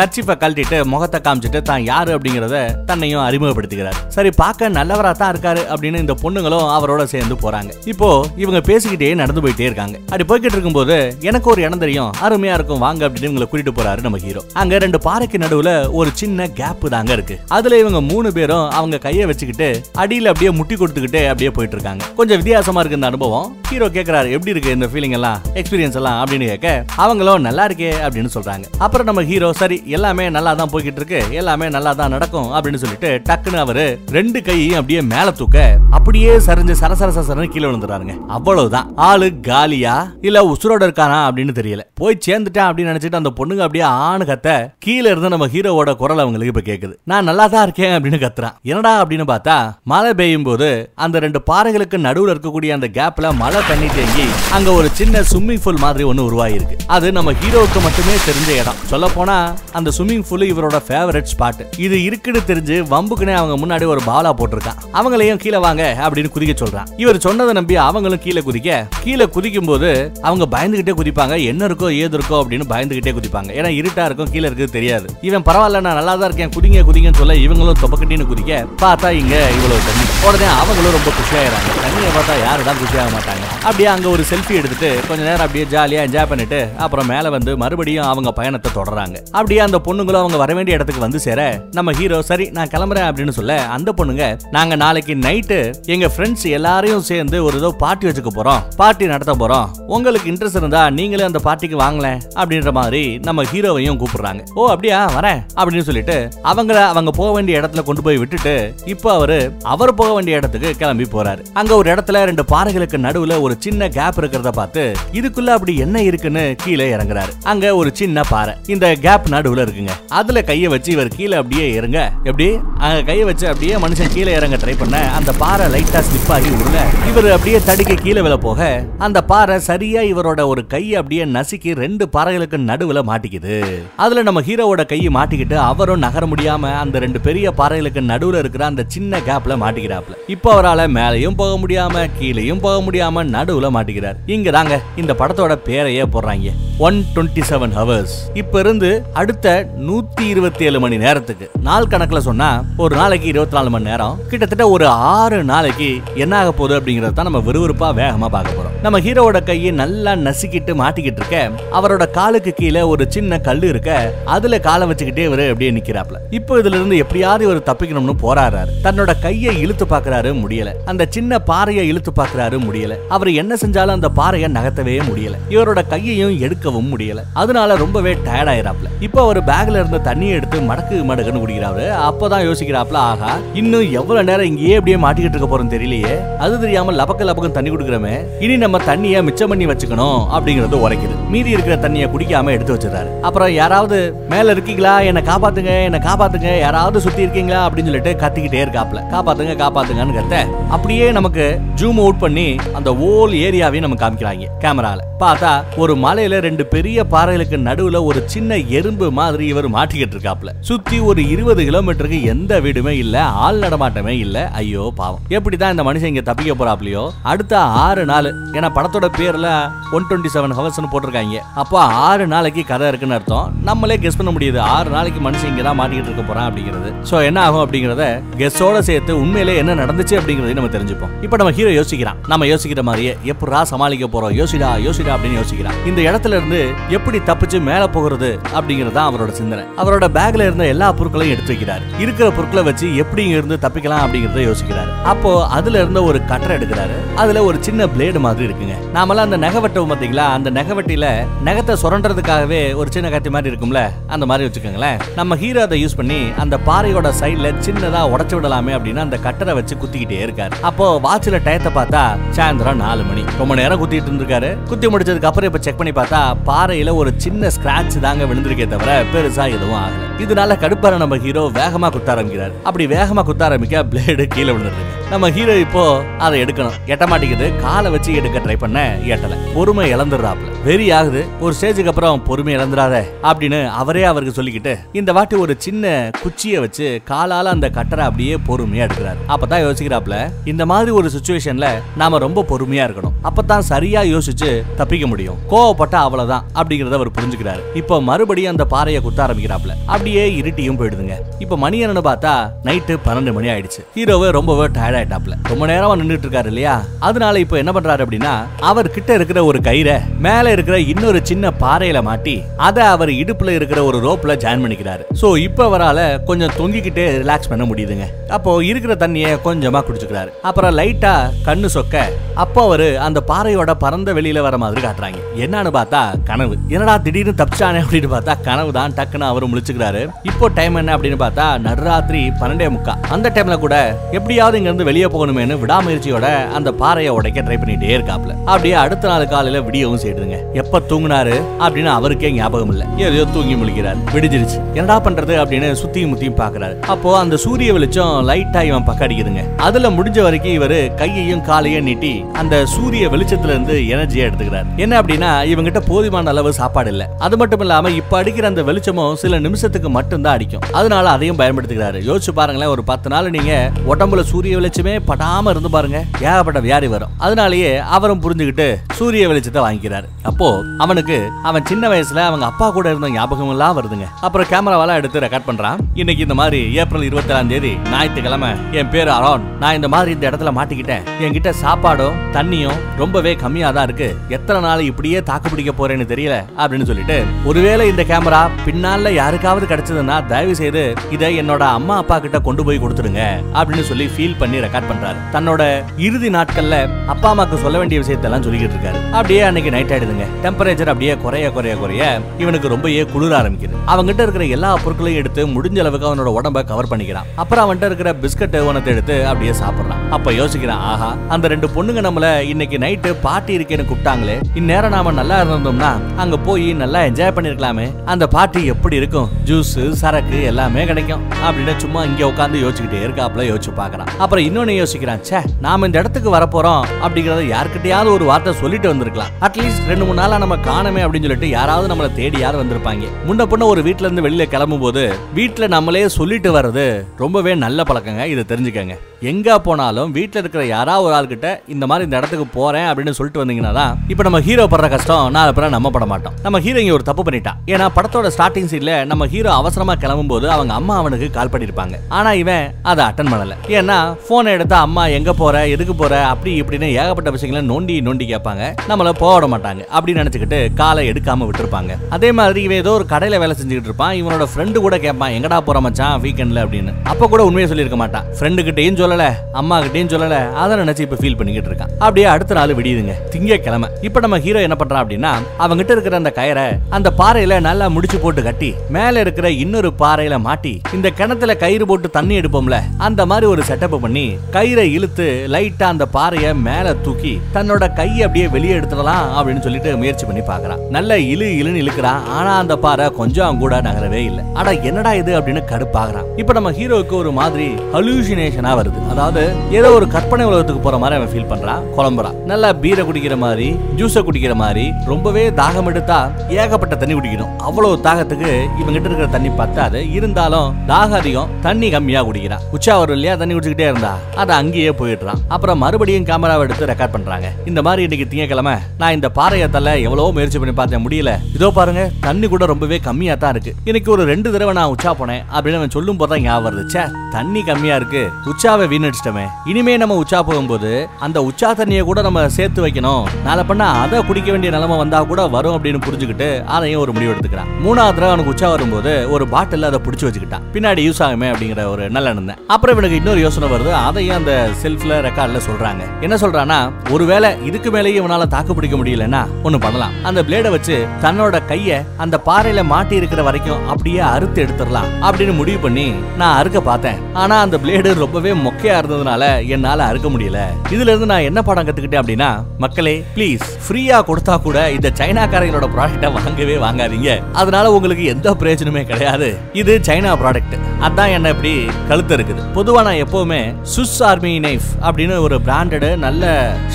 கர்ச்சீஃபை 0.01 0.37
கழட்டிட்டு 0.43 0.79
முகத்தை 0.95 1.21
காமிச்சிட்டு 1.29 1.61
தான் 1.71 1.87
யாரு 1.91 2.11
அப்படிங்கறத 2.17 2.59
தன்னையும் 2.91 3.23
அறிமுகப்படுத்துகிறார். 3.29 3.99
சரி 4.17 4.31
பார்க்க 4.43 4.69
நல்லவரா 4.79 5.13
தான் 5.23 5.33
இருக்காரு 5.33 5.63
அப்படின்னு 5.73 6.03
இந்த 6.03 6.13
பொண்ணுங்களும் 6.21 6.67
அவரோட 6.81 7.03
சேர்ந்து 7.03 7.37
போறாங்க. 7.43 7.71
இப்போ 7.85 8.09
இவங்க 8.37 8.61
பேசிக்கிட்டே 8.71 9.15
நடந்து 9.15 9.41
போயிட்டே 9.41 9.67
இருக்காங்க. 9.69 9.97
அப்படி 10.11 10.27
போய்கிட்டு 10.31 10.57
இருக்கும்போது 10.57 10.97
எனக்கு 11.29 11.49
ஒரு 11.49 11.61
இடம் 11.61 11.83
தெரியும். 11.85 12.11
அருமையா 12.25 12.53
இருக்கும் 12.59 12.83
வாங்க 12.85 13.09
அப்படின்னு 13.09 13.29
இவங்களை 13.29 13.47
கூட்டிட்டு 13.51 13.75
போறாரு 13.79 14.01
நம்ம 14.07 14.17
ஹீரோ 14.17 14.43
அங்க 14.53 14.77
ரெண்டு 14.77 14.99
பாறைக்கு 15.07 15.37
நடுவுல 15.37 15.71
ஒரு 15.99 16.09
சின்ன 16.13 16.47
கேப் 16.59 16.85
தாங்க 16.95 17.13
இருக்கு. 17.13 17.35
அதுல 17.47 17.79
இவங்க 17.83 18.01
மூணு 18.01 18.31
பேரும் 18.37 18.69
அவங்க 18.79 18.97
கையை 18.97 19.25
வச்சுக்கிட்டு 19.25 19.69
அடியில 20.03 20.31
அப்படியே 20.33 20.51
முட்டி 20.59 20.75
கொடுத்துக்கிட்டு 20.75 21.21
அப்படியே 21.31 21.51
போயிட்டு 21.57 21.75
இருக்காங்க. 21.77 22.03
கொஞ்சம் 22.19 22.39
வித்தியாசமா 22.41 22.79
இருக்கு 22.79 22.99
இந்த 22.99 23.09
அனுபவம். 23.11 23.47
ஹீரோ 23.71 23.87
கேக்குறாரு 23.97 24.29
எப்படி 24.35 24.53
இருக்கு 24.53 24.75
இந்த 24.77 24.87
ஃபீலிங் 24.93 25.15
எல்லாம்? 25.17 25.39
எக்ஸ்பீரியன்ஸ் 25.59 25.97
எல்லாம்? 25.99 26.17
அப்படின்னு 26.23 26.47
கேட்க 26.51 26.85
அவங்களும் 27.03 27.45
நல்லா 27.47 27.65
இருக்கே 27.67 27.91
அப்படின்னு 28.05 28.31
சொல்றாங்க. 28.35 28.65
அப்புறம் 28.85 29.07
நம்ம 29.09 29.21
ஹீரோ 29.29 29.49
சரி 29.61 29.77
எல்லாமே 29.97 30.25
நல்லா 30.37 30.53
தான் 30.61 30.71
போய்கிட்டு 30.73 31.01
இருக்கு. 31.01 31.21
எல்லாமே 31.41 31.69
நல்லா 31.75 31.93
தான் 31.99 32.13
நடக்கும் 32.15 32.49
அப்படின்னு 32.55 32.81
சொல்லிட்டு 32.83 33.11
டக்குன்னு 33.29 33.63
அவரு 33.65 33.85
ரெண்டு 34.17 34.41
கையையும் 34.49 34.79
அப்படியே 34.79 35.01
மேல 35.13 35.31
தூக்க 35.41 35.77
அப்படியே 35.97 36.33
சரிஞ்ச 36.47 36.70
சரசர 36.79 37.09
சரசரன்னு 37.17 37.49
கீழே 37.49 37.67
விழுந்துறாருங்க 37.67 38.13
அவ்வளவுதான். 38.27 38.87
ஆளு 38.95 39.27
காலியா? 39.47 39.95
இல்ல 40.21 40.39
உசுரோட 40.51 40.81
இருக்கானா 40.87 41.19
அப்படின்னு 41.27 41.53
தெரியல. 41.59 41.83
போய் 41.93 42.17
சேர்ந்துட்டேன் 42.27 42.67
அப்படின்னு 42.67 42.91
நினைச்சிட்டு 42.91 43.19
அந்த 43.21 43.31
பொண்ணுங்க 43.39 43.63
அப்படியே 43.67 43.83
ஆணு 43.83 44.23
கத்த 44.23 44.49
கீழே 44.79 45.09
இருந்து 45.09 45.29
நம்ம 45.29 45.47
ஹீரோவோட 45.47 45.95
குரல் 45.95 46.23
அவங்களுக்கு 46.23 46.53
இப்ப 46.53 46.63
கேக்குது. 46.71 46.95
நான் 47.03 47.23
நல்லா 47.23 47.47
தான் 47.47 47.63
இருக்கேன் 47.63 47.95
அப்படின்னு 47.97 48.21
கத்துறான். 48.25 48.55
என்னடா 48.63 48.93
அப்படின்னு 49.03 49.27
பார்த்தா 49.33 49.57
மழை 49.83 50.13
பெய்யும் 50.13 50.43
போது 50.43 50.69
அந்த 50.95 51.19
ரெண்டு 51.19 51.41
பாறைகளுக்கு 51.49 51.97
நடுவுல 52.07 52.33
இருக்கக்கூடிய 52.33 52.71
அந்த 52.77 52.87
கேப்ல 52.99 53.33
மழை 53.33 53.61
தண்ணி 53.67 53.89
தேங்கி 53.97 54.27
அங்க 54.51 54.71
ஒரு 54.71 54.89
சின்ன 54.99 55.23
ஸ்விம்மிங் 55.31 55.63
பூல் 55.63 55.83
மாதிரி 55.85 56.03
ஒன்னு 56.03 56.27
உருவாயிருக்கு. 56.29 56.77
அது 56.87 57.11
நம்ம 57.11 57.31
ஹீரோவுக்கு 57.31 57.81
மட்டுமே 57.87 58.15
தெரிஞ்ச 58.29 58.49
இடம். 58.61 58.79
சொல்ல 58.91 59.07
போனா 59.15 59.37
அந்த 59.71 59.91
ஸ்விம்மிங் 59.97 60.25
பூல் 60.29 60.49
இவரோட 60.51 60.79
ஃபேவரட் 60.87 61.31
ஸ்பாட் 61.33 61.61
இது 61.85 62.03
இருக்குன்னு 62.03 62.41
தெரிஞ்சு 62.47 62.77
வம்புக்குனே 62.93 63.35
அவங்க 63.41 63.55
முன்னாடி 63.63 63.85
ஒரு 63.85 64.01
பாலா 64.07 64.33
போட்டிருக்கான். 64.39 64.79
அவங்களையும் 64.93 65.41
கீழே 65.43 65.57
வாங்க 65.57 65.83
அப்படின்னு 66.05 66.33
குதிக்க 66.35 66.53
சொல்றான் 66.63 66.89
இவர் 67.03 67.23
சொன்னதை 67.27 67.53
நம்பி 67.59 67.75
அவங்களும் 67.87 68.23
கீழே 68.25 68.43
குதிக்க 68.47 68.69
கீழே 69.05 69.25
குதிக்கும் 69.35 69.69
போது 69.71 69.89
அவங்க 70.27 70.45
பயந்துகிட்டே 70.55 70.93
குதிப்பாங்க. 70.99 71.35
என்ன 71.51 71.61
இருக்கோ 71.69 71.87
ஏது 72.03 72.15
இருக்கோ 72.17 72.35
அப்படின்னு 72.41 72.65
பயந்துகிட்டே 72.73 73.13
குதிப்பாங்க. 73.17 73.49
ஏன்னா 73.59 73.69
இருட்டா 73.79 74.03
இருக்கும் 74.09 74.31
கீழே 74.33 74.45
இருக்குது 74.49 74.75
தெரியாது. 74.77 75.07
இவன் 75.29 75.45
பரவாயில்ல 75.49 75.81
நான் 75.87 75.97
நல்லா 75.99 76.13
தான் 76.21 76.29
இருக்கேன் 76.29 76.53
குதிங்க 76.55 76.81
குதிங்கன்னு 76.89 77.19
சொல்ல 77.21 77.35
இவங்களும் 77.45 77.79
தொப்பக்கட்டின்னு 77.83 78.27
குதிக்க 78.31 78.53
பார்த்தா 78.83 79.09
இங்க 79.21 79.35
இவ்வளவு 79.57 79.85
தண்ணி. 79.87 80.05
உடனே 80.27 80.49
அவங்களும் 80.61 80.95
ரொம்ப 80.97 81.11
குஷியாயிராங்க 81.19 81.69
தண்ணியை 81.85 82.11
பார்த்தா 82.17 82.35
யாருடா 82.45 82.73
குஷியாக 82.81 83.09
மாட்டாங்க. 83.15 83.45
அப்படியே 83.67 83.89
அங்க 83.95 84.07
ஒரு 84.15 84.23
செல்ஃபி 84.31 84.53
எடுத்துட்டு 84.61 84.91
கொஞ்ச 85.09 85.21
நேரம் 85.29 85.45
அப்படியே 85.45 85.65
ஜாலியா 85.73 86.03
என்ஜாய் 86.07 86.29
பண்ணிட்டு 86.31 86.59
அப்புறம் 86.85 87.09
மேல 87.13 87.29
வந்து 87.37 87.51
மறுபடியும் 87.63 88.09
அவங்க 88.11 88.29
பயணத்தை 88.39 88.71
தொடர்றாங்க. 88.77 89.15
அப்படியே 89.37 89.61
அந்த 89.67 89.79
பொண்ணுங்களும் 89.87 90.21
அவங்க 90.23 90.37
வர 90.43 90.51
வேண்டிய 90.59 90.77
இடத்துக்கு 90.77 91.05
வந்து 91.05 91.21
சேர 91.27 91.39
நம்ம 91.79 91.95
ஹீரோ 91.99 92.19
சரி 92.31 92.47
நான் 92.57 92.71
கிளம்புறேன் 92.75 93.07
அப்படின்னு 93.09 93.35
சொல்ல 93.39 93.57
அந்த 93.77 93.89
பொண்ணுங்க 93.99 94.25
நாங்க 94.57 94.75
நாளைக்கு 94.83 95.15
நைட்டு 95.27 95.59
எங்க 95.95 96.07
ஃப்ரெண்ட்ஸ் 96.13 96.40
எல்லாரையும் 96.49 97.01
சேர்ந்து 97.01 97.43
ஒரு 97.43 97.57
ஏதோ 97.57 97.75
பார்ட்டி 97.77 98.07
வச்சுக்க 98.07 98.27
போறோம். 98.35 98.61
பார்ட்டி 98.75 99.05
நடத்த 99.05 99.33
போறோம். 99.33 99.69
உங்களுக்கு 99.87 100.31
இன்ட்ரெஸ்ட் 100.31 100.55
இருந்தா 100.55 100.89
நீங்களே 100.89 101.23
அந்த 101.23 101.39
பார்ட்டிக்கு 101.43 101.79
வாங்கலேன் 101.83 102.21
அப்படின்ற 102.35 102.71
மாதிரி 102.71 103.17
நம்ம 103.17 103.43
ஹீரோவையும் 103.43 104.03
கூப்பிடுறாங்க. 104.03 104.39
ஓ 104.53 104.67
அப்படியா? 104.67 105.11
வரேன் 105.19 105.43
அப்படின்னு 105.55 105.81
சொல்லிட்டு 105.81 106.29
அவங்கள 106.43 106.83
அவங்க 106.85 107.11
போக 107.11 107.31
வேண்டிய 107.31 107.59
இடத்துல 107.59 107.83
கொண்டு 107.83 108.01
போய் 108.01 108.17
விட்டுட்டு 108.17 108.73
இப்போ 108.85 109.13
அவரு 109.13 109.57
அவர் 109.63 109.93
போக 109.93 110.13
வேண்டிய 110.13 110.37
இடத்துக்கு 110.37 110.75
கிளம்பி 110.77 111.03
போறாரு. 111.03 111.45
அங்க 111.53 111.75
ஒரு 111.75 111.93
இடத்துல 111.93 112.23
ரெண்டு 112.23 112.43
பாறைகளுக்கு 112.43 112.97
நடுவுல 112.97 113.41
ஒரு 113.41 113.55
சின்ன 113.59 113.89
கேப் 113.89 114.19
இருக்கிறத 114.19 114.49
பார்த்து 114.49 114.93
இதுக்குள்ள 115.13 115.47
அப்படி 115.47 115.77
என்ன 115.77 116.01
இருக்குன்னு 116.01 116.55
கீழே 116.57 116.95
இறங்குறாரு. 116.95 117.29
அங்க 117.43 117.75
ஒரு 117.75 117.89
சின்ன 117.93 118.23
பாறை. 118.23 118.53
இந்த 118.65 118.93
கேப் 118.93 119.27
நடுவுல 119.29 119.65
இருக்குங்க. 119.65 119.89
அதுல 120.07 120.41
கைய 120.41 120.67
வச்சு 120.67 120.91
இவர் 120.91 121.07
கீழே 121.07 121.37
அப்படியே 121.37 121.73
இறங்க. 121.73 122.11
எப்படி? 122.23 122.59
அங்க 122.77 123.13
கைய 123.13 123.23
வச்சு 123.25 123.47
அப்படியே 123.47 123.75
மனுஷன் 123.75 124.13
கீழே 124.13 124.31
இறங்க 124.31 124.55
ட்ரை 124.55 124.77
பண்ண 124.79 125.11
அந்த 125.11 125.31
பாறை 125.31 125.67
லைட்டா 125.67 126.03
ஸ்லிப் 126.07 126.30
ஸ்லிப் 126.31 126.61
உள்ள 126.65 126.81
இவர் 127.09 127.25
அப்படியே 127.35 127.59
தடுக்க 127.67 127.93
கீழே 127.93 128.21
விழ 128.25 128.35
போக 128.43 128.59
அந்த 129.05 129.19
பாறை 129.29 129.55
சரியா 129.59 130.01
இவரோட 130.01 130.41
ஒரு 130.51 130.61
கையை 130.73 130.93
அப்படியே 130.99 131.23
நசுக்கி 131.25 131.71
ரெண்டு 131.81 132.05
பாறைகளுக்கு 132.13 132.57
நடுவுல 132.69 132.99
மாட்டிக்குது. 133.09 133.55
அதுல 133.95 134.21
நம்ம 134.27 134.41
ஹீரோவோட 134.41 134.85
கையை 134.85 135.09
மாட்டிக்கிட்டு 135.17 135.55
அவரும் 135.69 136.03
நகர 136.05 136.25
முடியாம 136.25 136.71
அந்த 136.83 136.99
ரெண்டு 136.99 137.21
பெரிய 137.27 137.51
பாறைகளுக்கு 137.57 138.03
நடுவுல 138.11 138.41
இருக்கிற 138.43 138.65
அந்த 138.65 138.85
சின்ன 138.87 139.19
கேப்ல 139.27 139.57
மாட்டிக்கிறாப்ல 139.63 140.15
இப்போ 140.27 140.49
அவரால 140.53 140.85
மேலையும் 140.97 141.37
போக 141.41 141.57
முடியாம 141.63 142.05
கீழேயும் 142.19 142.63
போக 142.65 142.77
முடியாம 142.85 143.25
நடுவுல 143.35 143.69
மாட்டிக்கிறார். 143.77 144.19
இங்க 144.25 144.51
தாங்க 144.51 144.81
இந்த 144.95 145.15
படத்தோட 145.19 145.55
பேரையே 145.67 146.05
போடுறாங்க. 146.15 146.53
ஒன் 146.77 147.03
டுவெண்ட்டி 147.15 147.43
செவன் 147.51 147.75
ஹவர்ஸ் 147.79 148.15
இப்ப 148.33 148.59
இருந்து 148.59 148.91
அடுத்த 149.13 149.47
நூத்தி 149.89 150.25
இருபத்தி 150.33 150.65
ஏழு 150.65 150.79
மணி 150.79 150.97
நேரத்துக்கு. 150.97 151.49
நாள் 151.67 151.91
கணக்குல 151.91 152.17
சொன்னா 152.29 152.63
ஒரு 152.77 152.95
நாளைக்கு 152.95 153.27
இருபத்தி 153.27 153.55
நாலு 153.55 153.69
மணி 153.69 153.89
நேரம். 153.91 154.17
கிட்டத்தட்ட 154.29 154.69
ஒரு 154.69 154.87
ஆறு 154.87 155.43
நாளைக்கு 155.43 155.89
என்ன 156.25 156.35
ஆக 156.41 156.51
போகுது 156.59 156.73
அப்படிங்கறத 156.79 157.15
தான் 157.17 157.27
நம்ம 157.29 157.41
விறுவிறுப்பா 157.47 157.89
வேகமா 158.01 158.27
பார்க்க 158.35 158.57
போறோம். 158.57 158.75
நம்ம 158.85 158.99
ஹீரோவோட 159.05 159.39
கையை 159.49 159.71
நல்லா 159.81 160.11
நசுக்கிட்டு 160.27 160.73
மாட்டிக்கிட்டு 160.81 161.21
இருக்க 161.21 161.37
அவரோட 161.77 162.03
காலுக்கு 162.17 162.51
கீழே 162.59 162.81
ஒரு 162.93 163.03
சின்ன 163.15 163.39
கல் 163.47 163.65
இருக்க 163.71 163.91
அதுல 164.35 164.59
காலை 164.67 164.85
வச்சுக்கிட்டே 164.89 165.25
இவரு 165.29 165.45
அப்படியே 165.53 165.71
நிக்கிறாப்ல. 165.77 166.17
இப்போ 166.39 166.59
இதுல 166.61 166.77
இருந்து 166.79 166.97
எப்படியாவது 167.03 167.45
இவர் 167.47 167.59
தப்பிக்கணும்னு 167.69 168.15
போராடுறாரு. 168.25 168.71
தன்னோட 168.85 169.11
கையை 169.25 169.53
இழுத்து 169.63 169.87
பாக்குறாரு 169.93 170.31
முடியல. 170.43 170.71
அந்த 170.93 171.03
சின்ன 171.15 171.39
பாறையை 171.51 171.85
இழுத்து 171.91 172.13
பாக்குறாரு 172.19 172.59
முடியல. 172.67 172.95
அவர் 173.17 173.31
என்ன 173.41 173.53
செஞ்சாலும் 173.63 173.97
அந்த 173.99 174.09
பாறையை 174.19 174.49
நகர்த்தவே 174.57 174.97
முடியல. 175.09 175.37
இவரோட 175.55 175.83
கையையும் 175.93 176.35
எடுக்கவும் 176.47 176.89
முடியல. 176.93 177.23
அதனால 177.43 177.75
ரொம்பவே 177.83 178.13
டயர்ட் 178.27 178.53
ஆயிராப்ல 178.53 178.89
இப்போ 179.07 179.19
அவர் 179.25 179.39
பேக்ல 179.51 179.79
இருந்த 179.81 180.01
தண்ணியை 180.09 180.33
எடுத்து 180.39 180.57
மடக்கு 180.71 180.95
மடக்குன்னு 181.09 181.43
குடிக்கிறாரு. 181.43 181.85
அப்பதான் 182.09 182.45
யோசிக்கிறாப்ல 182.47 182.99
ஆஹா 183.11 183.31
இன்னும் 183.61 183.87
எவ்வளவு 183.99 184.27
நேரம் 184.29 184.49
இங்கேயே 184.51 184.75
அப்படியே 184.79 184.97
மாட்டிக்கிட்டு 185.05 185.37
இருக்க 185.37 185.49
போறோம் 185.51 185.73
தெரியலையே. 185.75 186.10
அது 186.39 186.59
தெரியாம 186.59 186.91
லபக்க 186.91 187.21
லபக்கம் 187.21 187.51
தண்ணி 187.51 187.71
குடுக்கிறமே. 187.71 188.25
இனி 188.39 188.57
நம்ம 188.57 188.77
தண்ணிய 188.77 189.23
மிச்சம் 189.23 189.49
பண்ணி 189.49 189.65
வச்சுக்கணும் 189.65 190.25
அப்படிங்கறது 190.33 190.87
உரைக்குது. 190.87 191.29
மீதி 191.29 191.49
இருக்கிற 191.49 191.77
தண்ணிய 191.77 192.07
குடிக்காம 192.07 192.45
எடுத்து 192.45 192.75
வச்சிடறாரு. 192.75 193.19
அப்புறம் 193.19 193.53
யாராவது 193.53 194.13
மேல 194.29 194.51
இருக்கீங்களா? 194.51 194.99
என்ன 194.99 195.21
காப்பாத்துங்க 195.25 195.83
என்ன 195.83 196.01
காப்பாத்துங்க. 196.03 196.59
யாராவது 196.59 197.01
சுத்தி 197.01 197.21
இருக்கீங்களா? 197.21 197.69
அப்படின்னு 197.69 197.83
சொல்லிட்டு 197.83 198.11
கத்திக்கிட்டே 198.11 198.63
இருக்காப்ல. 198.65 199.03
காப்பாத்துங்க 199.11 199.53
காப்பாத்துங்கன்னு 199.63 200.19
கத்த. 200.19 200.45
அப்படியே 200.69 201.11
நமக்கு 201.11 201.59
ஜூம் 201.75 201.97
அவுட் 201.97 202.19
பண்ணி 202.19 202.55
அந்த 202.73 202.91
ஓல் 202.91 203.33
ஏரியாவையும் 203.33 203.79
நம்ம 203.79 204.09
காமிக்கிறாங்க 204.09 204.47
கேமரால. 204.59 204.97
பார்த்தா 205.19 205.63
ஒரு 205.77 205.95
மலையில 205.95 206.39
ரெண்டு 206.39 206.65
பெரிய 206.65 207.03
பாறைகளுக்கு 207.11 207.57
நடுவுல 207.57 208.03
ஒரு 208.03 208.23
சின்ன 208.25 208.57
எறும்பு 208.57 209.11
மாதிரி 209.11 209.45
இவர் 209.45 209.71
மாட்டிக்கிட்டு 209.71 210.17
இருக்காப்ல. 210.19 210.49
சுத்தி 210.59 210.99
ஒரு 210.99 211.29
இருபது 211.29 211.63
கிலோமீட்டருக்கு 211.63 212.23
எந்த 212.23 212.59
வீடுமே 212.59 212.97
இல்ல 212.97 213.23
ஆள் 213.23 213.59
நடமாட்டமே 213.59 214.07
இல்ல. 214.07 214.49
ஐயோ 214.49 214.91
பாவம். 214.95 215.19
எப்படிதான் 215.29 215.69
இந்த 215.69 215.83
மனுஷன் 215.83 216.00
இங்க 216.09 216.21
தப்பிக்க 216.29 216.53
போறாப்லையோ? 216.59 217.03
அடுத்த 217.31 217.53
ஆறு 217.85 218.03
நாள் 218.11 218.29
ஏன்னா 218.57 218.69
படத்தோட 218.77 219.07
பேர்ல 219.19 219.49
ஒன் 219.95 220.05
டுவெண்ட்டி 220.09 220.29
செவன் 220.35 220.55
ஹவர்ஸ்னு 220.57 220.89
போட்டிருக்காங்க. 220.91 221.39
அப்போ 221.61 221.77
ஆறு 222.07 222.23
நாளைக்கு 222.33 222.61
கதை 222.71 222.87
இருக்குன்னு 222.91 223.17
அர்த்தம். 223.17 223.47
நம்மளே 223.69 223.97
கெஸ் 224.03 224.19
பண்ண 224.19 224.31
முடியுது. 224.35 224.59
ஆறு 224.75 224.89
நாளைக்கு 224.95 225.21
மனுஷன் 225.27 225.49
இங்கே 225.51 225.65
தான் 225.67 225.79
மாட்டிக்கிட்டு 225.79 226.11
இருக்க 226.11 226.25
போறான் 226.29 226.47
அப்படிங்கிறது. 226.49 226.91
ஸோ 227.09 227.15
என்ன 227.29 227.39
ஆகும் 227.45 227.63
அப்படிங்கறத 227.65 228.05
கெஸ்ஸோட 228.41 228.79
சேர்த்து 228.89 229.11
உண்மையிலே 229.23 229.55
என்ன 229.61 229.75
நடந்துச்சு 229.81 230.17
அப்படிங்கிறதையும் 230.19 230.59
நம்ம 230.61 230.71
தெரிஞ்சுப்போம். 230.77 231.13
இப்போ 231.27 231.37
நம்ம 231.41 231.53
ஹீரோ 231.57 231.71
யோசிக்கிறான். 231.79 232.19
நம்ம 232.33 232.45
யோசிக்கிற 232.51 232.83
மாதிரியே 232.89 233.13
எப்படா 233.33 233.61
சமாளிக்க 233.73 234.07
போறோம்? 234.15 234.35
யோசிடா 234.41 234.69
யோசிடா 234.87 235.13
அப்படின்னு 235.15 235.39
யோசிக்கிறான். 235.41 235.77
இந்த 235.91 236.01
இடத்துல 236.09 236.37
இருந்து 236.39 236.61
எப்படி 236.97 237.17
தப்பிச்சு 237.29 237.59
மேல 237.69 237.83
போகிறது 237.95 238.29
அப்படிங்கிறது 238.57 238.95
தான் 238.99 239.09
அவரோட 239.11 239.31
சிந்தனை. 239.39 239.63
அவரோட 239.81 240.05
பேக்ல 240.17 240.45
இருந்த 240.49 240.65
எல்லா 240.73 240.87
பொருட்களையும் 240.99 241.35
எடுத்து 241.35 241.53
வைக்கிறார். 241.53 241.83
இருக்கிற 242.03 242.27
பொருட்களை 242.37 242.63
வச்சு 242.69 242.87
எப்படி 243.03 243.23
இங்க 243.27 243.37
இருந்து 243.41 243.57
தப்பிக்கலாம் 243.65 244.03
அப்படிங்கறத 244.05 244.43
யோசிக்கிறார். 244.49 244.89
அப்போ 245.11 245.31
அதுல 245.57 245.79
இருந்து 245.83 245.90
ஒரு 245.99 246.21
கட்டரை 246.29 246.57
எடுக்கிறாரு. 246.57 246.95
அதுல 247.15 247.43
ஒரு 247.43 247.57
சின்ன 247.61 247.85
பிளேடு 247.85 248.19
மாதிரி 248.19 248.53
இருக்குங்க. 248.53 248.75
நாமெல்லாம் 248.91 249.31
அந்த 249.31 249.37
நகை 249.37 249.61
வெட்டவும் 249.61 249.91
பாத்தீங்களா? 249.91 250.25
அந்த 250.37 250.51
நகவெட்டியில 250.51 251.25
நகத்தை 251.45 251.75
சுரண்டுறதுக்காகவே 251.83 252.75
ஒரு 252.75 252.91
சின்ன 252.91 253.09
கத்தி 253.09 253.29
மாதிரி 253.29 253.55
இருக்கும்ல? 253.55 253.89
அந்த 254.07 254.25
மாதிரி 254.25 254.49
வச்சுக்கோங்களேன். 254.49 254.99
நம்ம 255.15 255.35
ஹீரோ 255.35 255.61
அதை 255.61 255.85
யூஸ் 255.85 255.95
பண்ணி 255.95 256.19
அந்த 256.37 256.59
பாறையோட 256.65 257.11
சைடுல 257.21 257.53
சின்னதா 257.67 258.01
உடைச்சு 258.13 258.35
விடலாமே 258.37 258.73
அப்படின்னு 258.77 259.03
அந்த 259.05 259.17
கட்டரை 259.23 259.53
வச்சு 259.53 259.75
குத்திக்கிட்டே 259.75 260.19
இருக்காரு. 260.25 260.61
அப்போ 260.61 260.99
வாட்ச்ல 261.03 261.39
டயத்தை 261.47 261.71
பார்த்தா 261.75 262.03
சாயந்தரம் 262.37 262.81
நாலு 262.85 263.03
மணி. 263.03 263.23
ரொம்ப 263.37 263.55
நேரம் 263.55 263.79
குத்திட்டு 263.81 264.09
இருந்திருக்காரு. 264.09 264.63
குத்தி 264.63 264.87
முடிச்சதுக்கு 264.87 265.29
அப்புறம் 265.31 265.49
இப்ப 265.53 265.61
செக் 265.61 265.77
பண்ணி 265.77 265.93
பார்த்தா 266.01 266.21
பாறையில 266.45 266.93
ஒரு 266.93 267.13
சின்ன 267.17 267.49
ஸ்கிராட்ச் 267.57 267.99
தாங்க 267.99 268.23
விழுந்திருக்கே 268.23 268.67
தவிர 268.67 269.03
பெருசா 269.13 269.45
எதுவும் 269.57 269.81
ஆகல. 269.83 270.09
இதனால 270.25 270.55
கடுப்பார 270.63 270.97
நம்ம 270.97 271.17
ஹீரோ 271.17 271.43
வேகமா 271.53 271.89
குத்த 271.91 272.11
ஆரம்பிக்கிறார். 272.11 272.51
அப்படி 272.63 272.85
வேகமா 272.95 273.23
குத்த 273.23 273.45
ஆரம்பிக்க 273.45 273.83
பிளேடு 273.83 274.25
கீழே 274.27 274.51
விழுந்துருக்கு 274.51 274.89
நம்ம 275.09 275.29
ஹீரோ 275.31 275.55
இப்போ 275.57 275.80
அதை 276.25 276.35
எடுக்கணும். 276.43 276.77
எட்ட 276.85 277.07
மாட்டேங்குது. 277.07 277.47
காலை 277.65 277.91
வச்சு 277.91 278.15
எடுக்க 278.15 278.39
ட்ரை 278.39 278.57
பண்ண 278.57 278.97
எட்டல. 279.13 279.35
பொறுமை 279.53 279.93
இழந்துடுறாப்ல 279.95 280.49
வெறி 280.63 280.91
ஆகுது. 280.91 281.21
ஒரு 281.39 281.53
ஸ்டேஜுக்கு 281.59 281.91
அப்புறம் 281.91 282.23
பொறுமை 282.23 282.55
இழந்துடாத 282.55 282.95
அப்படின்னு 283.29 283.59
அவரே 283.81 284.03
அவருக்கு 284.03 284.35
சொல்லிக்கிட்டு 284.39 284.73
இந்த 284.93 285.13
வாட்டி 285.13 285.35
ஒரு 285.35 285.55
சின்ன 285.57 286.09
குச்சியை 286.21 286.59
வச்சு 286.59 286.87
காலால 287.09 287.51
அந்த 287.55 287.69
கட்டரை 287.69 288.03
அப்படியே 288.09 288.35
பொறுமையா 288.49 288.85
எடுக்கிறாரு. 288.87 289.19
அப்பதான் 289.33 289.63
யோசிக்கிறாப்ல 289.65 290.15
இந்த 290.45 290.65
மாதிரி 290.65 290.91
ஒரு 290.91 291.09
சுச்சுவேஷன்ல 291.15 291.67
நாம 291.97 292.17
ரொம்ப 292.17 292.45
பொறுமையா 292.51 292.85
இருக்கணும். 292.87 293.15
அப்பதான் 293.29 293.67
சரியா 293.71 294.01
யோசிச்சு 294.01 294.49
தப்பிக்க 294.75 295.07
முடியும். 295.07 295.37
கோவப்பட்டா 295.49 295.99
அவ்வளவுதான் 296.05 296.45
அப்படிங்கறத 296.55 296.97
அவர் 296.99 297.11
புரிஞ்சுக்கிறாரு. 297.11 297.61
இப்போ 297.73 298.01
மறுபடியும் 298.01 298.51
அந்த 298.51 298.65
பாறையை 298.65 299.01
குத்த 299.01 299.19
ஆரம்பிக்கிறாப்ல 299.25 299.73
அப்படியே 299.85 300.23
இருட்டியும் 300.41 300.79
போயிடுதுங்க. 300.79 301.17
இப்போ 301.39 301.57
மணி 301.57 301.85
என்னன்னு 301.85 302.05
பார்த்தா 302.09 302.33
நைட்டு 302.63 302.97
பன்னெண்டு 303.05 303.33
மணி 303.33 303.47
ஆயிடுச்சு. 303.47 303.81
ஹீரோவே 303.95 304.29
ரொம்பவே 304.31 304.65
டயர்ட் 304.77 304.99
ஆயிட்டாப்ல 304.99 305.35
ரொம்ப 305.47 305.65
நேரமா 305.71 305.95
நின்றுட்டு 306.01 306.27
இருக்காரு 306.27 306.49
இல்லையா? 306.53 306.75
அதனால 307.07 307.39
இப்போ 307.43 307.55
என்ன 307.61 307.71
பண்றாரு 307.77 308.03
அப்படின்னா 308.05 308.33
அவர் 308.69 308.93
கிட்ட 308.95 309.11
இருக்கிற 309.19 309.39
ஒரு 309.49 309.59
கயிறை 309.67 309.97
மேல 310.25 310.51
இருக்கிற 310.55 310.77
இன்னொரு 310.93 311.19
சின்ன 311.29 311.51
பாறையில 311.63 311.99
மாட்டி 312.09 312.35
அதை 312.67 312.83
அவர் 312.95 313.11
இடுப்புல 313.21 313.55
இருக்கிற 313.59 313.79
ஒரு 313.89 313.97
ரோப்ல 314.07 314.35
ஜாயின் 314.43 314.63
பண்ணிக்கிறாரு. 314.63 315.03
சோ 315.21 315.27
இப்போ 315.47 315.63
அவரால் 315.69 316.03
கொஞ்சம் 316.29 316.55
தொங்கிக்கிட்டே 316.59 317.05
ரிலாக்ஸ் 317.21 317.51
பண்ண 317.51 317.65
முடியுதுங்க. 317.71 318.07
அப்போ 318.37 318.51
இருக்கிற 318.71 318.93
தண்ணியை 319.03 319.31
கொஞ்சமா 319.47 319.79
குடிச்சுக்கிறாரு. 319.87 320.29
அப்புறம் 320.49 320.75
லைட்டா 320.79 321.13
கண்ணு 321.47 321.69
சொக்க 321.77 322.03
அப்போ 322.43 322.59
அவரு 322.67 322.87
அந்த 323.05 323.19
பாறையோட 323.31 323.71
பறந்த 323.83 324.09
வெளியில 324.17 324.41
வர 324.47 324.55
மாதிரி 324.63 324.81
காட்டுறாங்க. 324.85 325.19
என்னன்னு 325.45 325.71
பார்த்தா 325.77 326.01
கனவு. 326.29 326.55
என்னடா 326.75 326.95
திடீர்னு 327.05 327.33
தப்பிச்சானே 327.41 327.81
அப்படின்னு 327.85 328.11
பார்த்தா 328.15 328.35
கனவு 328.47 328.71
தான் 328.79 328.95
டக்குன்னு 328.99 329.29
அவரு 329.31 329.51
முழிச்சுக்கிறாரு. 329.51 330.03
இப்போ 330.31 330.47
டைம் 330.59 330.79
என்ன 330.83 330.95
அப்படின்னு 330.97 331.19
பார்த்தா 331.25 331.47
நடுராத்திரி 331.67 332.23
பன்னெண்டே 332.41 332.69
முக்கா 332.75 332.95
அந்த 333.15 333.31
டைம்ல 333.35 333.57
கூட 333.65 333.75
எப்படியாவது 334.19 334.57
இங்க 334.59 334.69
இருந்து 334.71 334.89
வெளியே 334.91 335.09
போகணுமேனு 335.15 335.59
விடாமுயற்சியோட 335.65 336.51
அந்த 336.51 336.71
பாறையை 336.71 337.13
உடைக்க 337.13 337.41
ட்ரை 337.41 337.59
பண்ணிட்டே 337.59 337.89
இருக்காப்ல 337.97 338.33
அப்படியே 338.45 338.73
அடுத்த 338.73 339.07
நாள் 339.07 339.27
காலையில 339.27 339.63
விடியவும் 339.65 340.01
செய்யுதுங்க 340.03 340.37
எப்ப 340.53 340.81
தூங்குனாரு 340.89 341.41
அப்படின்னு 341.59 341.85
அவருக்கே 341.85 342.31
ஞாபகம் 342.31 342.71
இல்ல. 342.71 342.85
ஏதோ 342.97 343.25
தூங்கி 343.25 343.55
முழிக்கிறார். 343.55 343.99
விடிஞ்சிருச்சு. 344.13 344.57
என்னடா 344.73 345.01
பண்றது 345.01 345.33
அப்படின்னு 345.41 345.75
சுத்தியும் 345.83 346.07
முத்தியும் 346.07 346.37
பாக்குறாரு. 346.37 346.79
அப்போ 346.79 347.17
அந்த 347.19 347.37
சூரிய 347.37 347.73
வெளிச்சம் 347.73 348.27
லைட்டா 348.27 348.63
இவன் 348.63 348.83
பக்கம் 348.83 349.07
அடிக்குதுங்க. 349.07 349.55
அதுல 349.57 349.89
முடிஞ்ச 349.89 350.21
வரைக்கும் 350.21 350.61
இவரு 350.61 350.95
கையையும் 350.95 351.41
காலையும் 351.41 351.83
நீட்டி 351.83 352.25
அந்த 352.33 352.65
சூரிய 352.65 353.07
வெளிச்சத்துல 353.07 353.53
இருந்து 353.53 353.73
எனர்ஜியா 353.73 354.29
எடுத்துக்கிறார். 354.29 354.65
என்ன 354.77 355.01
அப்படின்னா 355.01 355.31
இவங்கிட்ட 355.53 355.79
போதுமான 355.87 356.29
அளவு 356.29 356.53
சாப்பாடு 356.53 356.89
இல்ல. 356.89 357.09
அது 357.17 357.37
மட்டும் 357.37 357.59
இல்லாம 357.59 357.89
இப்ப 357.89 358.17
அடிக்கிற 358.17 358.47
அந்த 358.47 358.63
வெளிச்சமும் 358.63 359.15
சில 359.15 359.39
நிமிஷத்துக்கு 359.39 359.89
மட்டும்தான் 359.89 360.33
அடிக்கும். 360.33 360.61
அதனால 360.71 361.09
அதையும் 361.09 361.39
பயன்படுத்துகிறாரு 361.39 361.99
யோசிச்சு 362.09 362.31
பாருங்களேன் 362.33 362.71
ஒரு 362.71 362.83
பத்து 362.83 363.09
நாள் 363.09 363.29
நீங்க 363.29 363.71
உடம்புல 363.89 364.21
சூரிய 364.21 364.57
வெளிச்சமே 364.57 364.99
படாம 365.07 365.40
இருந்து 365.49 365.69
பாருங்க 365.75 365.97
ஏகப்பட்ட 366.29 366.59
வியாதி 366.65 366.87
வரும். 366.93 367.11
அதனாலயே 367.25 367.71
அவரும் 367.95 368.21
புரிஞ்சுக்கிட்டு 368.23 368.67
சூரிய 368.97 369.27
வெளிச்சத்தை 369.29 369.61
வாங்கிக்கிறாரு. 369.65 370.07
அப்போ 370.29 370.47
அவனுக்கு 370.83 371.17
அவன் 371.49 371.67
சின்ன 371.69 371.83
வயசுல 371.93 372.23
அவங்க 372.29 372.45
அப்பா 372.51 372.67
கூட 372.69 372.89
இருந்த 372.93 373.09
ஞாபகம் 373.15 373.51
எல்லாம் 373.53 373.77
வருதுங்க. 373.77 374.07
அப்புறம் 374.27 374.49
கேமராவெல்லாம் 374.51 374.99
எடுத்து 375.01 375.23
ரெக்கார்ட் 375.25 375.47
பண்றான். 375.49 375.79
இன்னைக்கு 376.01 376.25
இந்த 376.27 376.37
மாதிரி 376.41 376.59
ஏப்ரல் 376.81 377.07
இருபத்தேழாம் 377.09 377.51
தேதி 377.53 377.73
ஞாயிற்றுக்கிழமை 377.93 378.51
என் 378.79 378.91
பேரு 378.95 379.11
அரோன் 379.17 379.45
நான் 379.63 379.77
இந்த 379.79 379.89
மாதிரி 379.95 380.11
இந்த 380.17 380.25
இடத்துல 380.31 380.53
மாட்டிக்கிட்டேன். 380.59 381.05
என்கிட்ட 381.25 381.53
சாப்பாடும் 381.63 382.19
தண்ணியும் 382.37 382.79
ரொம்பவே 383.01 383.33
கம்மியா 383.43 383.71
தான் 383.77 383.87
இருக்கு. 383.89 384.09
எத்தனை 384.37 384.61
நாள் 384.67 384.87
இப்படியே 384.89 385.21
தாக்கு 385.31 385.49
பிடிக்க 385.53 385.73
போறேன்னு 385.79 386.11
தெரியல 386.13 386.37
அப்படின்னு 386.59 386.89
சொல்லிட்டு 386.91 387.17
ஒருவேளை 387.51 387.87
இந்த 387.91 388.05
கேமரா 388.11 388.41
பின்னால 388.65 389.13
யாருக்காவது 389.21 389.65
கிடைச்சதுன்னா 389.71 390.17
தயவு 390.33 390.55
செய்து 390.61 390.83
இதை 391.17 391.31
என்னோட 391.41 391.63
அம்மா 391.77 391.97
அப்பா 392.03 392.17
கிட்ட 392.19 392.39
கொண்டு 392.47 392.65
போய் 392.67 392.83
கொடுத்துருங்க 392.83 393.23
அப்படின்னு 393.57 393.85
சொல்லி 393.91 394.07
ஃபீல் 394.15 394.39
பண்ணி 394.41 394.63
ரெக்கார்ட் 394.65 394.89
பண்றாரு. 394.91 395.19
தன்னோட 395.33 395.61
இறுதி 396.07 396.29
நாட்கள்ல 396.35 396.77
அப்பா 397.13 397.27
அம்மாக்கு 397.33 397.57
சொல்ல 397.63 397.77
வேண்டிய 397.77 397.97
விஷயத்தெல்லாம் 398.01 398.43
சொல்லிக்கிட்டு 398.45 398.75
இருக்காரு. 398.77 398.99
அப்படியே 399.11 399.41
அன்னைக்கு 399.41 399.71
நைட் 399.75 399.91
ஆயிடுதுங்க. 399.95 400.25
டெம்பரேச்சர் 400.43 400.91
அப்படியே 400.93 401.13
குறைய 401.23 401.51
குறைய 401.51 401.75
குறைய 401.77 402.21
இவனுக்கு 402.37 402.67
ரொம்பயே 402.73 403.03
குளிர 403.11 403.33
ஆரம்பிக்குது. 403.41 403.75
அவன்கிட்ட 403.93 404.21
இருக்கிற 404.25 404.45
எல்லா 404.45 404.71
பொருட்களையும் 404.83 405.19
எடுத்து 405.21 405.41
முடிஞ்ச 405.47 405.79
அளவுக்கு 405.79 406.09
அவனோட 406.09 406.31
உடம்ப 406.37 406.63
கவர் 406.71 406.89
பண்ணிக்கிறான். 406.91 407.29
அப்புறம் 407.35 407.63
அவன்கிட்ட 407.65 407.89
இருக்கிற 407.91 408.11
பிஸ்கட் 408.23 408.57
உனத்தை 408.59 408.93
எடுத்து 408.93 409.15
அப்படியே 409.27 409.53
சாப்பிடுறான். 409.61 410.01
அப்ப 410.09 410.31
யோசிக்கிறான் 410.31 410.83
ஆஹா 410.91 411.09
அந்த 411.29 411.47
ரெண்டு 411.53 411.69
பொண்ணுங்க 411.75 412.03
நம்மள 412.07 412.39
இன்னைக்கு 412.53 412.77
நைட்டு 412.77 413.15
பார்ட்டி 413.21 413.57
இருக்கேன்னு 413.57 413.87
கூப்பிட்டாங்களே. 413.91 414.37
இந்நேரம் 414.53 414.95
நாம 414.95 415.11
நல்லா 415.11 415.39
இருந்தோம்னா 415.43 415.91
அங்க 416.17 416.37
போய் 416.37 416.67
நல்லா 416.83 416.99
என்ஜாய் 417.09 417.35
பண்ணிருக்கலாமே. 417.37 417.87
அந்த 418.05 418.27
பார்ட்டி 418.27 418.65
எப்படி 418.65 418.95
இருக்கும்? 418.95 419.29
ஜூஸ் 419.45 419.75
சரக்கு 420.01 420.43
எல்லாமே 420.51 420.85
கிடைக்கும். 420.85 421.23
அப்படின்னு 421.45 421.75
சும்மா 421.77 422.03
இங்க 422.03 422.25
உட்காந்து 422.31 422.63
யோசிச்சுக்கிட்டே 422.65 423.03
இருக்காப்ல 423.07 423.47
யோசிச்சு 423.51 423.73
பாக்குறான் 423.81 424.09
அப்புறம் 424.17 424.45
இன்னொன்னு 424.49 424.75
யோசிக்கிறான் 424.81 425.20
ச்சே 425.27 425.39
நாம 425.65 425.87
இந்த 425.87 425.97
இடத்துக்கு 426.01 426.29
வரப்போறோம் 426.35 426.85
அப்படிங்கறத 427.05 427.41
யார்கிட்டயாவது 427.53 428.09
ஒரு 428.15 428.25
வார்த்தை 428.29 428.51
சொல்லிட்டு 428.61 428.87
வந்திருக்கலாம். 428.91 429.33
அட்லீஸ்ட் 429.47 429.89
ரெண்டு 429.91 430.05
மூணு 430.07 430.19
நாளா 430.21 430.37
நம்ம 430.43 430.55
காணமே 430.69 431.03
அப்படின்னு 431.05 431.27
சொல்லிட்டு 431.27 431.49
யாராவது 431.57 431.89
நம்மள 431.91 432.07
தேடி 432.19 432.39
யார் 432.43 432.59
வந்திருப்பாங்க. 432.61 433.09
முன்ன 433.27 433.45
பொண்ணு 433.51 433.71
ஒரு 433.73 433.81
வீட்டுல 433.87 434.07
இருந்து 434.07 434.25
வெளியில 434.27 434.45
கிளம்பும் 434.53 434.83
போது 434.85 435.03
வீட்டுல 435.39 435.67
நம்மளே 435.75 436.03
சொல்லிட்டு 436.19 436.51
வர்றது 436.57 436.85
ரொம்பவே 437.23 437.53
நல்ல 437.65 437.83
பழக்கங்க. 437.89 438.25
இதை 438.33 438.45
தெரிஞ்சுக்கங்க. 438.51 438.97
எங்க 439.31 439.57
போனாலும் 439.65 440.11
வீட்டில் 440.17 440.41
இருக்கிற 440.41 440.61
யாராவது 440.73 441.05
ஒரு 441.07 441.13
ஆள்கிட்ட 441.17 441.49
இந்த 441.73 441.85
மாதிரி 441.89 442.07
இந்த 442.07 442.19
இடத்துக்கு 442.19 442.45
போறேன் 442.55 442.87
அப்படின்னு 442.91 443.15
சொல்லிட்டு 443.17 443.41
வந்தீங்கன்னா 443.41 443.73
தான் 443.79 443.91
இப்போ 444.11 444.23
நம்ம 444.27 444.39
ஹீரோ 444.47 444.63
படுற 444.71 444.87
கஷ்டம் 444.93 445.25
நாலு 445.35 445.51
அப்புறம் 445.51 445.75
நம்ம 445.75 445.91
பட 445.95 446.05
மாட்டோம். 446.11 446.35
நம்ம 446.45 446.59
ஹீரோ 446.65 446.79
இங்க 446.83 446.95
ஒரு 446.97 447.05
தப்பு 447.09 447.25
பண்ணிட்டான். 447.27 447.59
ஏன்னா 447.73 447.87
படத்தோட 447.97 448.31
ஸ்டார்டிங் 448.37 448.71
சீன்ல 448.71 448.95
நம்ம 449.11 449.27
ஹீரோ 449.33 449.51
அவசரமா 449.59 449.95
கிளம்பும் 450.03 450.31
போது 450.33 450.49
அவங்க 450.55 450.73
அம்மா 450.79 450.95
அவனுக்கு 451.01 451.29
கால் 451.37 451.53
பண்ணிருப்பாங்க. 451.55 451.97
ஆனா 452.19 452.31
இவன் 452.43 452.65
அதை 452.91 453.01
அட்டன் 453.09 453.31
பண்ணல. 453.33 453.57
ஏன்னா 453.79 453.99
போனை 454.29 454.55
எடுத்தா 454.57 454.79
அம்மா 454.87 455.05
எங்க 455.19 455.31
போற 455.41 455.55
எதுக்கு 455.73 455.93
போற 455.95 456.13
அப்படி 456.31 456.51
இப்படின்னு 456.61 456.87
ஏகப்பட்ட 457.01 457.29
விஷயங்களை 457.35 457.61
நோண்டி 457.71 457.95
நோண்டி 458.07 458.25
கேட்பாங்க. 458.31 458.63
நம்மளை 458.89 459.11
போக 459.21 459.33
விட 459.35 459.47
மாட்டாங்க 459.53 459.81
அப்படின்னு 459.95 460.21
நினச்சிக்கிட்டு 460.23 460.59
காலை 460.81 461.03
எடுக்காம 461.11 461.47
விட்டுருப்பாங்க. 461.47 461.91
அதே 462.15 462.29
மாதிரி 462.39 462.61
இவன் 462.67 462.81
ஏதோ 462.83 462.91
ஒரு 462.97 463.05
கடையில 463.13 463.39
வேலை 463.43 463.55
செஞ்சுக்கிட்டு 463.59 463.89
இருப்பான். 463.91 464.15
இவனோட 464.21 464.47
ஃப்ரெண்டு 464.53 464.77
கூட 464.85 464.97
கேட்பான் 465.05 465.35
எங்கடா 465.37 465.59
போற 465.69 465.79
மச்சான் 465.85 466.21
வீக்கெண்டில் 466.25 466.61
அப்படின்னு. 466.63 466.93
அப்ப 467.13 467.27
கூட 467.33 467.43
உண்மையை 467.49 467.67
சொல்லியிருக்க 467.71 467.99
மாட்டான். 468.03 468.27
ஃப்ரெண்டு 468.37 468.65
கிட்டேயும் 468.67 468.99
சொல்லல 469.03 469.27
அம்மா 469.61 469.77
கிட்டேயும் 469.85 470.11
சொல்லலை. 470.13 470.41
அதை 470.63 470.77
நினைச்சு 470.83 471.05
இப்போ 471.07 471.19
ஃபீல் 471.21 471.37
பண்ணிக்கிட்டு 471.41 471.71
இருக்கான். 471.71 471.93
அப்படியே 472.05 472.27
அடுத்த 472.35 472.59
நாள் 472.59 472.75
விடியுதுங்க 472.79 473.15
திங்கக்கிழமை. 473.35 473.89
இப்ப 474.09 474.25
நம்ம 474.25 474.39
ஹீரோ 474.45 474.61
என்ன 474.67 474.77
பண்றான் 474.81 475.03
அப்படின்னா 475.03 475.33
அவங்ககிட்ட 475.63 475.95
இருக்கிற 475.97 476.15
அந்த 476.21 476.33
கயரை 476.39 476.67
அந்த 476.97 477.11
பாறையில் 477.21 477.55
நல்லா 477.69 477.87
முடிச்சு 477.95 478.17
போட்டு 478.23 478.41
கட்டி 478.49 478.69
மேலே 478.97 479.19
இருக்கிற 479.25 479.47
இன்னொரு 479.63 479.89
பாறையில் 480.01 480.37
மாட்டி 480.47 480.73
இந்த 480.97 481.07
கிணத்துல 481.19 481.55
கயிறு 481.63 481.85
போட்டு 481.91 482.09
தண்ணி 482.17 482.35
எடுப்போம்ல 482.41 482.77
அந்த 483.07 483.21
மாதிரி 483.31 483.45
ஒரு 483.53 483.63
செட்டப் 483.69 483.95
பண்ணி 484.05 484.25
கயிறை 484.55 484.85
இழுத்து 485.01 485.27
லைட்டா 485.53 485.83
அந்த 485.83 486.05
பாறையை 486.15 486.49
மேல 486.67 486.93
தூக்கி 487.05 487.33
தன்னோட 487.53 487.93
கையை 487.93 488.21
அப்படியே 488.21 488.47
வெளியே 488.55 488.73
எடுத்துடலாம் 488.77 489.29
அப்படின்னு 489.37 489.63
சொல்லிட்டு 489.65 489.97
முயற்சி 489.97 490.25
பண்ணி 490.25 490.41
பார்க்கறான். 490.41 490.81
நல்ல 490.89 491.17
இழு 491.17 491.47
இழுன்னு 491.59 491.79
இழுக்கிறான். 491.83 492.19
ஆனா 492.37 492.57
அந்த 492.57 492.77
பாறை 492.77 493.05
கொஞ்சம் 493.09 493.59
கூட 493.61 493.81
நகரவே 493.81 494.19
இல்லை. 494.29 494.43
ஆனா 494.53 494.69
என்னடா 494.69 495.13
இது 495.13 495.39
அப்படின்னு 495.39 495.61
கடுப்பாகிறான். 495.71 496.27
இப்ப 496.35 496.53
நம்ம 496.53 496.71
ஹீரோவுக்கு 496.71 497.11
ஒரு 497.11 497.31
மாதிரி 497.31 497.67
ஹலூசினேஷனா 497.93 498.71
வருது. 498.79 498.99
அதாவது 499.09 499.43
ஏதோ 499.71 499.91
ஒரு 499.91 500.07
கற்பனை 500.07 500.45
உலகத்துக்கு 500.45 500.81
போற 500.81 500.97
மாதிரி 500.97 501.19
அவன் 501.21 501.33
ஃபீல் 501.33 501.51
பண்றான். 501.51 501.81
குழம்புறான். 501.97 502.37
நல்லா 502.51 502.73
பீரை 502.73 503.05
குடிக்கிற 503.05 503.37
மாதிரி 503.37 503.67
ஜூஸை 503.97 504.23
குடிக்கிற 504.23 504.53
மாதிரி 504.53 504.91
ரொம்பவே 505.05 505.49
தாகம் 505.49 505.85
எடுத்தா 505.85 506.31
ஏகப்பட்ட 506.49 506.95
தண்ணி 506.95 507.15
குடிக்கணும். 507.15 507.57
அவ்வளவு 507.57 507.99
தாகத்துக்கு 508.03 508.51
இவங்கிட்ட 508.81 509.09
இருக்கிற 509.09 509.27
தண்ணி 509.27 509.49
பத்தாது. 509.49 510.11
இருந்தாலும் 510.11 510.75
தாகம் 510.87 511.19
அதிகம் 511.21 511.49
தண்ணி 511.61 511.89
கம்மியா 511.89 512.23
குடிக்கிறான். 512.23 512.65
உச்சா 512.71 512.97
வரும் 512.97 513.13
இல்லையா? 513.13 513.35
தண்ணி 513.35 513.53
குடிச்சுக்கிட்டே 513.55 513.89
இருந்தா. 513.91 514.13
அதை 514.35 514.55
அங்கேயே 514.55 514.90
போயிடுறான். 514.99 515.39
அப்புறம் 515.55 515.81
மறுபடியும் 515.83 516.27
கேமராவை 516.29 516.63
எடுத்து 516.67 516.89
ரெக்கார்ட் 516.91 517.15
பண்றாங்க. 517.15 517.47
இந்த 517.71 517.79
மாதிரி 517.87 518.05
இன்னைக்கு 518.07 518.27
திங்கக்கிழமை 518.31 518.75
நான் 519.01 519.15
இந்த 519.17 519.29
பாறையை 519.37 519.67
தள்ள 519.75 519.89
எவ்வளவோ 520.07 520.29
முயற்சி 520.37 520.59
பண்ணி 520.61 520.75
பார்த்தேன் 520.79 521.03
முடியல. 521.05 521.33
இதோ 521.57 521.69
பாருங்க 521.77 522.03
தண்ணி 522.27 522.47
கூட 522.53 522.65
ரொம்பவே 522.73 522.99
கம்மியா 523.07 523.35
தான் 523.43 523.53
இருக்கு. 523.55 523.73
இன்னைக்கு 523.89 524.11
ஒரு 524.15 524.25
ரெண்டு 524.31 524.51
தடவை 524.53 524.73
நான் 524.79 524.93
உச்சா 524.95 525.13
போனேன் 525.21 525.43
அப்படின்னு 525.53 525.79
அவன் 525.81 525.95
சொல்லும் 525.97 526.19
போது 526.21 526.31
தான் 526.33 526.43
ஞாபகம் 526.47 526.67
வருது. 526.67 526.85
ச்சே 526.91 527.03
தண்ணி 527.35 527.63
கம்மியா 527.69 527.95
இருக்கு. 528.01 528.23
உச்சாவை 528.51 528.85
வீணடிச்சிட்டமே. 528.93 529.45
இனிமே 529.71 529.95
நம்ம 530.03 530.17
உச்சா 530.23 530.39
போகும்போது 530.49 530.91
அந்த 531.27 531.37
உச்சா 531.49 531.71
தண்ணியை 531.79 532.03
கூட 532.09 532.21
நம்ம 532.27 532.47
சேர்த்து 532.57 532.85
வைக்கணும். 532.85 533.23
நாளை 533.47 533.65
பண்ணா 533.71 533.87
அதை 534.03 534.19
குடிக்க 534.29 534.49
வேண்டிய 534.53 534.71
நிலைமை 534.77 534.97
வந்தா 535.03 535.19
கூட 535.31 535.41
வரும் 535.55 535.75
அப்படின்னு 535.77 536.01
புரிஞ்சுக்கிட்டு 536.07 536.49
அதையும் 536.75 537.01
ஒரு 537.03 537.11
முடிவு 537.15 537.33
எடுத்துக்கிறான். 537.33 537.71
மூணாவது 537.85 538.15
தடவை 538.17 538.31
அவனுக்கு 538.31 538.53
உச்சா 538.53 538.69
வரும்போது 538.75 539.13
ஒரு 539.35 539.47
பாட்டில் 539.53 539.89
அதை 539.89 539.99
பிடிச்சி 540.05 540.25
வச்சுக்கிட்டான். 540.27 540.65
பின்னாடி 540.75 541.01
யூஸ் 541.07 541.21
ஆகுமே 541.27 541.49
அப்படிங்கிற 541.53 541.83
ஒரு 541.93 542.03
நல்ல 542.15 542.33
எண்ணம் 542.33 542.59
அப்புறம் 542.73 542.95
இவனுக்கு 542.95 543.19
இன்னொரு 543.21 543.39
யோசனை 543.45 543.67
வருது. 543.73 543.91
அதையும் 544.07 544.37
அந்த 544.39 544.53
செல்ஃபில் 544.83 545.15
ரெக்கார்டில் 545.27 545.65
சொல்கிறாங்க 545.69 546.03
என்ன 546.25 546.35
சொல்கிறான்னா 546.43 546.79
ஒருவேளை 547.15 547.49
இதுக்கு 547.69 547.89
மேலேயே 547.95 548.19
இவனால் 548.21 548.51
தாக்கு 548.55 548.75
பிடிக்க 548.77 548.95
முடியலன்னா 549.01 549.41
ஒன்று 549.65 549.79
பண்ணலாம். 549.85 550.13
அந்த 550.29 550.39
பிளேடை 550.47 550.69
வச்சு 550.75 550.95
தன்னோட 551.25 551.55
கையை 551.71 551.97
அந்த 552.23 552.35
பாறையில் 552.47 552.89
மாட்டி 552.93 553.15
இருக்கிற 553.21 553.41
வரைக்கும் 553.47 553.83
அப்படியே 553.93 554.21
அறுத்து 554.33 554.59
எடுத்துடலாம் 554.65 555.09
அப்படின்னு 555.27 555.55
முடிவு 555.59 555.79
பண்ணி 555.85 556.07
நான் 556.41 556.57
அறுக்க 556.59 556.81
பார்த்தேன். 556.89 557.19
ஆனால் 557.41 557.63
அந்த 557.65 557.77
பிளேடு 557.83 558.09
ரொம்பவே 558.23 558.53
மொக்கையா 558.65 558.95
இருந்ததுனால 559.01 559.43
என்னால் 559.75 560.07
அறுக்க 560.09 560.29
முடியல. 560.35 560.59
இதுல 560.95 561.09
இருந்து 561.11 561.31
நான் 561.33 561.47
என்ன 561.49 561.59
பாடம் 561.67 561.87
கற்றுக்கிட்டேன் 561.87 562.21
அப்படின்னா 562.23 562.49
மக்களே 562.85 563.15
ப்ளீஸ் 563.35 563.65
ஃப்ரீயாக 563.85 564.25
கொடுத்தா 564.29 564.55
கூட 564.67 564.77
இந்த 564.97 565.11
சைனாக்காரங்களோட 565.19 565.89
ப்ராடக்ட்டை 565.95 566.31
வாங்கவே 566.37 566.77
வாங்காதீங்க. 566.85 567.31
அதனால 567.61 567.91
உங்களுக்கு 567.97 568.25
எந்த 568.33 568.55
பிரயோஜனமே 568.61 569.03
கிடையாது. 569.11 569.49
இது 569.81 569.93
சைனா 570.09 570.33
ப்ராடக்ட் 570.43 570.75
அதான் 571.07 571.33
என்ன 571.37 571.49
இப்படி 571.55 571.73
கழுத்து 572.09 572.33
இருக்குது. 572.37 572.61
பொதுவாக 572.77 573.05
நான் 573.07 573.21
எப்போவுமே 573.25 573.61
சுஸ் 573.95 574.17
ஆர்மியினே 574.31 574.70
நைஃப் 574.71 574.89
அப்படின்னு 575.05 575.35
ஒரு 575.45 575.55
பிராண்டடு 575.67 576.09
நல்ல 576.25 576.43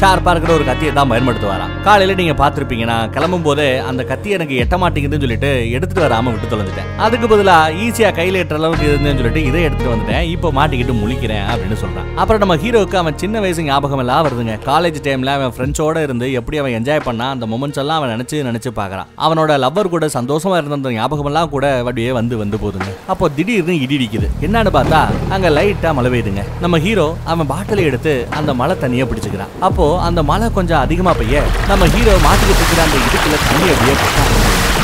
ஷார்ப்பா 0.01 0.31
இருக்கிற 0.33 0.53
ஒரு 0.59 0.65
கத்தியை 0.69 0.91
தான் 0.99 1.11
பயன்படுத்துவாராம். 1.13 1.73
காலையில 1.87 2.15
நீங்க 2.21 2.35
பார்த்திருப்பீங்க 2.41 2.85
நான் 2.91 3.11
கிளம்பும் 3.15 3.45
போதே 3.47 3.67
அந்த 3.89 4.03
கத்தி 4.11 4.29
எனக்கு 4.37 4.55
எட்ட 4.63 4.77
மாட்டேங்குதுன்னு 4.83 5.25
சொல்லிட்டு 5.25 5.51
எடுத்துட்டு 5.77 6.05
வராம 6.07 6.33
விட்டு 6.33 6.51
தொலைஞ்சிட்டேன். 6.53 6.89
அதுக்கு 7.05 7.27
பதிலா 7.33 7.57
ஈஸியா 7.85 8.11
கையில 8.19 8.41
எட்டுற 8.43 8.59
அளவுக்கு 8.61 8.87
இருந்தேன்னு 8.91 9.21
சொல்லிட்டு 9.21 9.43
இதை 9.49 9.63
எடுத்துட்டு 9.69 9.93
வந்துட்டேன். 9.95 10.25
இப்போ 10.35 10.51
மாட்டிக்கிட்டு 10.59 10.95
முழிக்கிறேன் 11.03 11.45
அப்படின்னு 11.53 11.79
சொல்றான். 11.83 12.09
அப்புறம் 12.23 12.43
நம்ம 12.45 12.57
ஹீரோவுக்கு 12.65 13.01
அவன் 13.03 13.19
சின்ன 13.23 13.41
வயசு 13.45 13.67
ஞாபகம் 13.71 14.03
எல்லாம் 14.05 14.25
வருதுங்க. 14.27 14.57
காலேஜ் 14.71 15.01
டைம்ல 15.09 15.35
அவன் 15.39 15.55
ஃப்ரெண்ட்ஸோட 15.57 16.03
இருந்து 16.07 16.29
எப்படி 16.41 16.61
அவன் 16.63 16.77
என்ஜாய் 16.79 17.05
பண்ணா 17.09 17.29
அந்த 17.37 17.49
மொமெண்ட்ஸ் 17.55 17.83
எல்லாம் 17.85 18.01
அவன் 18.01 18.15
நினைச்சு 18.15 18.45
நினைச்சு 18.51 18.73
பார்க்குறான். 18.81 19.11
அவனோட 19.27 19.59
லவ்வர் 19.67 19.93
கூட 19.97 20.09
சந்தோஷமா 20.19 20.57
இருந்த 20.61 20.81
அந்த 20.81 20.93
ஞாபகம் 20.99 21.31
எல்லாம் 21.33 21.53
கூட 21.57 21.67
அப்படியே 21.81 22.11
வந்து 22.21 22.37
வந்து 22.45 22.57
போகுதுங்க. 22.65 22.91
அப்போ 23.15 23.25
திடீர்னு 23.39 23.77
இடி 23.85 23.97
இடிக்குது 24.01 24.29
என்னன்னு 24.47 24.73
பார்த்தா 24.79 25.03
அங்க 25.37 25.49
லைட்டா 25.59 25.93
மழை 25.99 26.11
பெய்யுதுங்க. 26.15 26.45
நம்ம 26.65 26.79
ஹீரோ 26.87 27.09
அவன் 27.33 27.51
பாட்டிலை 27.57 27.83
எடுத்து 27.89 28.13
அந்த 28.39 28.51
மழை 28.55 28.75
தண்ணியை 28.81 29.05
பிடிச்சிக்கிறான். 29.11 29.53
அப்போ 29.67 29.85
அந்த 30.07 30.21
மழை 30.31 30.47
கொஞ்சம் 30.57 30.83
அதிகமா 30.85 31.13
பெய்ய 31.21 31.37
நம்ம 31.71 31.87
ஹீரோ 31.95 32.15
மாட்டிக்கிட்டு 32.25 32.63
இருக்கிற 32.63 32.83
அந்த 32.87 32.97
இடுப்புல 33.05 33.37
தண்ணி 33.45 33.67
அப்படியே 33.75 33.95
கொட்ட 33.97 34.19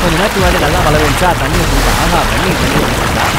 கொஞ்ச 0.01 0.13
நேரத்துக்கு 0.13 0.39
முன்னாடி 0.39 0.59
நல்லா 0.63 0.79
மழை 0.85 0.99
பெஞ்சா 1.03 1.29
தண்ணியை 1.41 1.65
குடிச்சா 1.65 1.91
ஆஹா 2.03 2.21
தண்ணி 2.31 2.51
தண்ணி 2.55 2.81